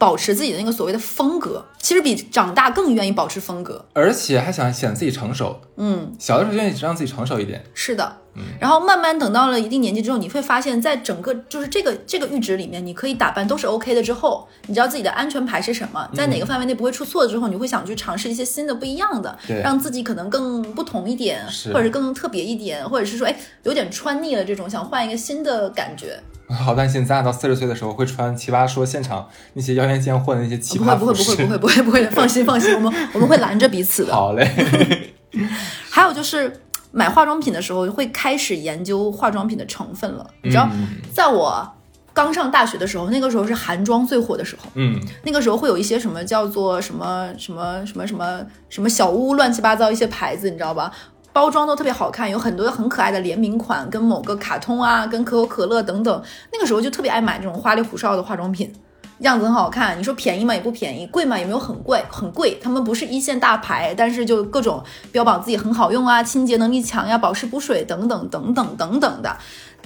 [0.00, 3.84] 保持自己的那个所谓的风格，其实比长大更愿意保持风格。
[3.92, 7.62] 而且还想显得自己成熟，嗯，小的时候愿意让自己成熟一点。
[7.74, 8.16] 是的。
[8.36, 14.00] 嗯然后慢慢等到了一定年纪之后，你会发现在整个就是这个这个阈值里面，你可以打扮都是 OK 的。
[14.00, 26.18] 之后，你知道自己的安全牌是什么，在哪个范围内不会出错之后，你会想去尝试一些新的不一样的，让自己可能更不同一点，或者是更特别一点，或者是说，哎，有点穿腻了这种，想换一个新的感觉。
[26.54, 30.98] 好担心咱俩到四十岁的时候会穿奇葩说现场那些妖艳贱货的那些奇不会葩。
[30.98, 34.12] 不会不会不会不会不会，放心放心，我们我们会拦着彼此的。
[34.12, 35.12] 好嘞，
[35.90, 36.60] 还有就是
[36.92, 40.26] 买化妆品的时候，会开始研究化妆品的成分了。
[40.42, 41.72] 你知道，嗯在我
[42.12, 50.90] 刚上大学的时候，那个时候是韩妆最火的时候，嗯，那个时候会有一些什么叫做什么什么什么什么什么小屋乱七八糟一些牌子，你知道吧？
[51.32, 56.22] 包装都特别好看，有很多很可爱的联名款，跟某个卡通啊，跟可口可乐等等。
[56.52, 58.72] 那个时候就特别爱买这种花里胡哨的化妆品，
[59.20, 59.96] 样子很好看。
[59.98, 60.52] 你说便宜吗？
[60.52, 61.38] 也不便宜，贵吗？
[61.38, 62.58] 也没有很贵，很贵。
[62.60, 69.36] 他们不是一线大牌，但是就各种标榜自己很好用啊，清洁能力强呀，保湿补水等等等等等等的。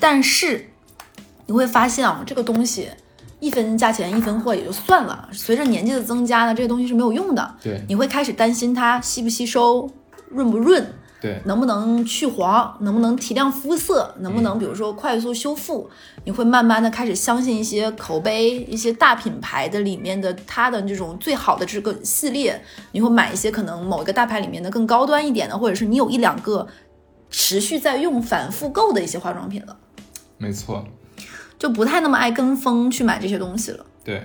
[0.00, 0.70] 但是
[1.46, 2.88] 你会发现啊，这个东西
[3.38, 7.54] 一分价钱一分货也就算了，随着年纪的增加呢，这个东西是没有用的。
[7.62, 9.90] 对你会开始担心它吸不吸收、
[10.30, 10.84] 润不润，
[11.24, 15.88] 对，能不能去黄，能不能提亮肤色，能不能比如说快速修复，
[16.24, 22.62] 你会慢慢的开始相信一些口碑、一些大品牌的里面的它的这种最好的这个系列，
[22.92, 26.66] 你会买一些可能某一个大牌里面的更高端一点的，或者是你有一两个
[27.30, 29.74] 持续在用、反复购的一些化妆品了，
[30.36, 30.84] 没错，
[31.58, 33.86] 就不太那么爱跟风去买这些东西了。
[34.04, 34.16] 对，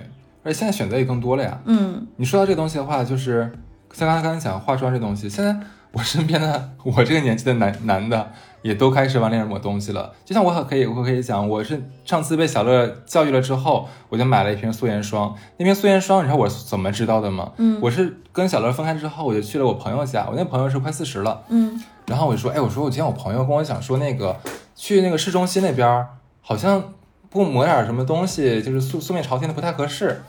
[0.42, 1.58] 而且现在选择也更多了呀。
[1.64, 3.50] 嗯，你说到这个东西的话，就是
[3.94, 5.58] 像刚才刚才讲化妆这东西，现在
[5.92, 8.30] 我身边的我这个年纪的男男的
[8.62, 10.12] 也都开始往脸上抹东西了。
[10.24, 15.34] 就像我可以我可以讲，我是上次被小乐教育了之后，我就买了一瓶素颜霜。
[15.56, 17.50] 那瓶素颜霜，你知道我是怎么知道的吗？
[17.56, 24.36] 嗯我是跟小乐分开之后，我就去了我朋友家，我那朋友是快四十了，嗯然后我就说，哎，我说我今天我朋友跟我讲说，那个
[24.76, 26.06] 去那个市中心那边儿
[26.40, 26.82] 好像
[27.28, 30.22] 不抹点什么东西，就是素素面朝天的不太合适。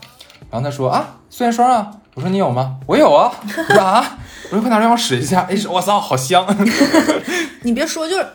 [0.50, 2.78] 然后他说啊，素颜霜啊，我说你有吗？
[2.86, 3.32] 我有啊。
[3.42, 4.18] 我说啊，
[4.50, 5.42] 我说快拿让我使一下。
[5.42, 6.46] 哎，我操，好香。
[7.62, 8.26] 你别说，就是，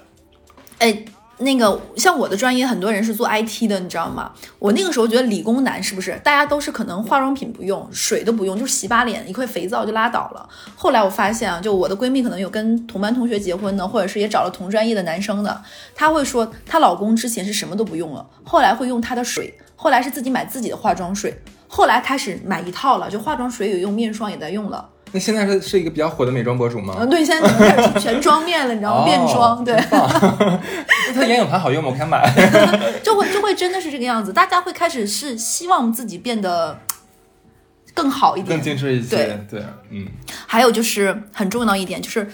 [0.80, 1.06] 哎，
[1.40, 4.32] 那个像我的专业，很多人是做 IT 的，你知道吗？
[4.58, 10.48] 我那个时候觉得理工男是不是大家都是可能化妆品不用，水都不用，就洗把脸一块肥皂就拉倒了。
[10.76, 15.62] 后来我发现啊，就我的闺蜜可能有跟同班同学结婚的，或者是也找了同专业的男生的，
[15.94, 24.90] 她会说她老公之前是什么都不用了，后来会用她的水，后来是自己买自己的化妆水，后来开始买一套了，就化妆水也用，面霜也在用了。
[25.12, 26.96] 那现在是是一个比较火的美妆博主吗？
[27.00, 29.02] 嗯，对，现在开始全妆面了，你知道吗？
[29.02, 29.76] 哦变妆，对。
[29.90, 31.90] 那它眼影盘好用吗？
[31.92, 32.22] 我想买。
[33.04, 36.78] 就会就会真的是这个样子，大家会开始是希望自己变得
[37.94, 38.62] 更好一点更。
[38.62, 39.16] 精致一些。
[39.16, 40.06] 对对，嗯，
[40.46, 42.28] 还有就是很重要一点，就是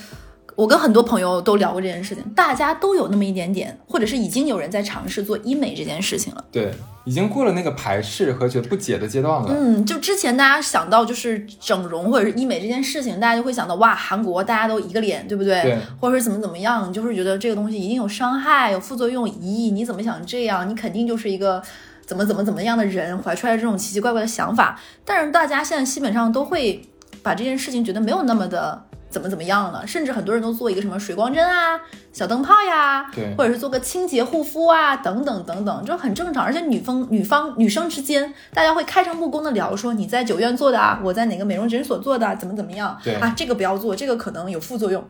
[0.55, 6.45] 我跟很多朋友都聊过这件事情，大家都有那么一点点，或者是已经有人在尝试做医美这件事情了。
[6.51, 6.71] 对，
[7.05, 9.47] 已经过了那个排斥和觉得不解的阶段了。
[9.49, 15.61] 嗯，就之前大家想到就是整容或者是医美这件事情，大家就会想到哇，韩国大家都一个脸，对不对？
[15.63, 20.69] 对或者是怎么怎么样，就是觉得这个东西一定有伤害、有副作用，咦，你怎么想这样？
[20.69, 21.63] 你肯定就是一个
[22.05, 24.79] 怎么怎么怎么样的人，怀出来这种奇奇怪怪的想法。
[25.03, 26.87] 但是大家现在基本上都会
[27.23, 28.83] 把这件事情觉得没有那么的。
[29.13, 29.85] 怎么怎么样了？
[29.85, 31.79] 甚至很多人都做一个什么水光针啊、
[32.11, 36.43] 小灯泡呀，对或者是做个清洁护肤啊，等等等等，就很正常。
[36.43, 45.05] 而且女方、女方、女生之间，大家会开诚布公的聊说你在九院做的啊，我在哪个美容诊所做的啊，怎么怎么样对啊，这个不要做，这个可能有副作用。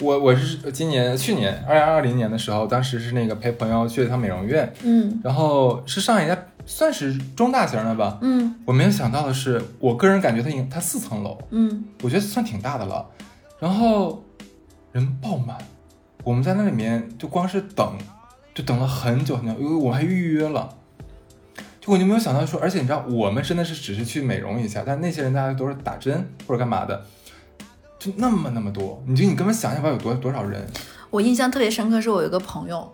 [0.00, 6.34] 我我是今年去年二零二零年的时候，当时是那个陪朋友去了一趟美容院，嗯然后是上一家
[6.70, 8.18] 算是中大型的吧。
[8.22, 13.04] 嗯我没有想到的是，我个人感觉它它四层楼，嗯，我觉得算挺大的了。
[13.58, 14.24] 然后
[14.92, 15.58] 人爆满，
[16.22, 17.98] 我们在那里面就光是等，
[18.54, 20.76] 就等了很久很久，因为我还预约了。
[21.80, 27.04] 就我就没有想到说，而且你知道，我们真的是只是去美容一下，但那些人大家都是打针或者干嘛的，
[27.98, 30.64] 就那么那么多，你就你根本想象不到有多多少人。
[31.10, 32.92] 我印象特别深刻，是我有一个朋友，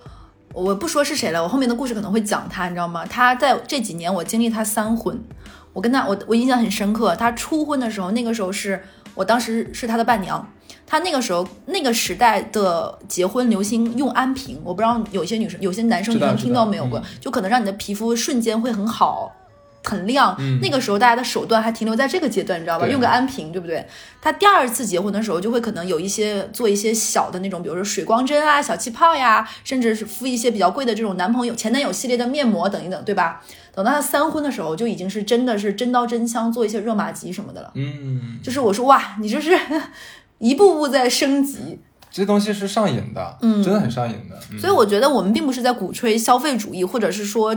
[0.57, 3.05] 我不说是谁了，我后面的故事可能会讲他，你知道吗？
[3.05, 5.23] 他在这几年我经历他三婚，
[5.75, 8.83] 我跟他我我印象很深刻，他初婚的时候，那个时候是
[9.15, 10.51] 我当时是他的伴娘。
[10.87, 19.31] 他那个时候那个时代的结婚流行用安瓶，我不知道有些女生、有些男生女生知道知道听到没有过，嗯就可能让你的皮肤瞬间会很好、
[19.89, 20.35] 很亮。
[20.39, 22.87] 嗯那个时候大家的手段还停留在这个阶段，你知道吧？
[22.87, 23.87] 用个安瓶，对不对？
[24.21, 33.41] 他第二次结婚的时候，就会可能有一些做一些小的那种，比如说水光针啊、小气泡呀，甚至是敷一些比较贵的这种男朋友、前男友系列的面膜等一等，对吧？
[33.75, 37.71] 等到他三婚的时候，就已经是真的是真刀真枪做一些热玛吉什么的了。
[37.75, 39.57] 嗯，就是我说哇，你这是
[40.39, 41.79] 一步步在升级。
[42.11, 44.39] 这东西是上瘾的，嗯真的很上瘾的。
[44.51, 47.55] 嗯所以我觉得我们并不是在鼓吹消费主义，或者是说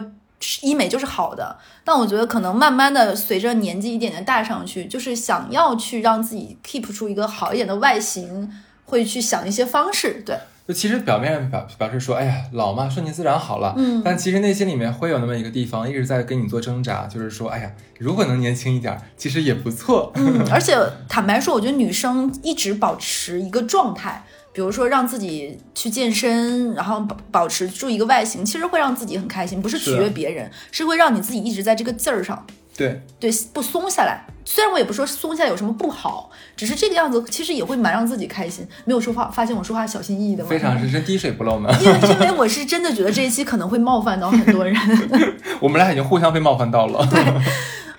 [0.61, 1.57] 医美就是好的。
[1.83, 8.51] 但我觉得可能慢慢的随着年纪一点点大上去，就是想要去让自己 keep 出一个好一点的外形，
[8.85, 10.21] 会去想一些方式。
[10.25, 10.37] 对，
[10.67, 13.73] 就其实表面上表表示说，哎呀，老嘛，顺其自然好了。
[13.77, 20.11] 嗯但其实内心里面会有那么一个地方一直在跟你做挣扎，就是说，哎呀，如果能年轻一点，其实也不错。
[20.15, 20.77] 嗯， 而且
[21.07, 24.23] 坦白说，我觉得女生一直保持一个状态。
[24.51, 32.45] 比如说让自己去健身，然后保保持住一个外形，其实会让自己很开心，不是取悦别人，是会让你自己一直在这个劲儿上。
[32.75, 34.25] 对，对，不松下来。
[34.45, 38.65] 虽然我也不说松下来有什么不好，只是这个样子其实也会蛮让自己开心。
[38.85, 40.49] 没有说话，发现我说话小心翼翼的吗？
[40.49, 41.69] 非常是真滴水不漏呢。
[41.81, 44.73] 因为因为我是真的觉得这一期可能会冒犯到很多人。
[45.59, 47.05] 我们俩已经互相被冒犯到了。
[47.11, 47.21] 对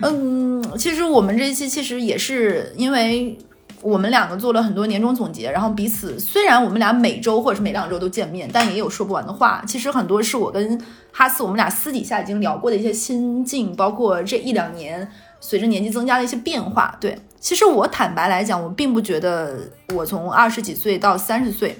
[0.01, 3.37] 嗯，其实我们这一期其实也是因为
[3.83, 9.62] 我们两个做了很多年终总结，然后彼此虽然我们俩每周或者是每两周都见面，但也有说不完的话。
[9.66, 10.81] 其实很多是我跟
[11.12, 15.11] 哈斯我们俩私底下已经聊过的一些心境，包括这一两年
[15.41, 16.97] 随着年纪增加的一些变化。
[17.01, 19.59] 对，其实我坦白来讲，我并不觉得
[19.95, 21.78] 我从二十几岁到三十岁，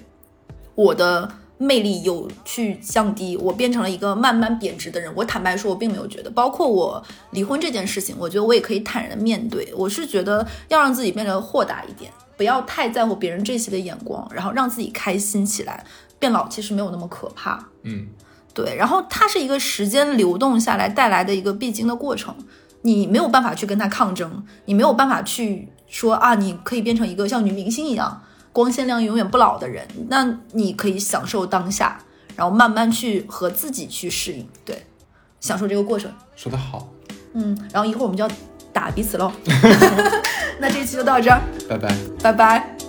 [0.75, 1.31] 我的。
[1.63, 5.13] 魅力有去降低，我变成了一个慢慢贬值的人。
[5.15, 7.03] 我坦白说，我并没有觉得，包括我
[7.33, 9.71] 离婚这件事情，我觉得我也可以坦然的面对。
[9.77, 15.85] 我是觉得要让自己变得豁达一点，不要太在乎别人这些的眼光，然后让自己开心起来。
[16.19, 18.07] 变老其实没有那么可怕，嗯，
[18.55, 18.75] 对。
[18.77, 22.35] 然后它是一个时间流动下来带来的一个必经的过程，
[22.81, 28.23] 你没有办法去跟它抗争，你没有办法去说啊，你可以变成一个像女明星一样。
[28.53, 32.01] 光鲜亮永远不老的人，那你可以享受当下，
[32.37, 34.87] 然后慢慢去和自己去适应，对，
[35.41, 36.13] 享受这个过程。
[36.35, 36.89] 说得好，
[37.35, 38.31] 嗯，然后一会儿我们就要
[38.73, 39.31] 打彼此喽。
[40.59, 42.80] 那这一期就到这儿，拜拜，拜拜。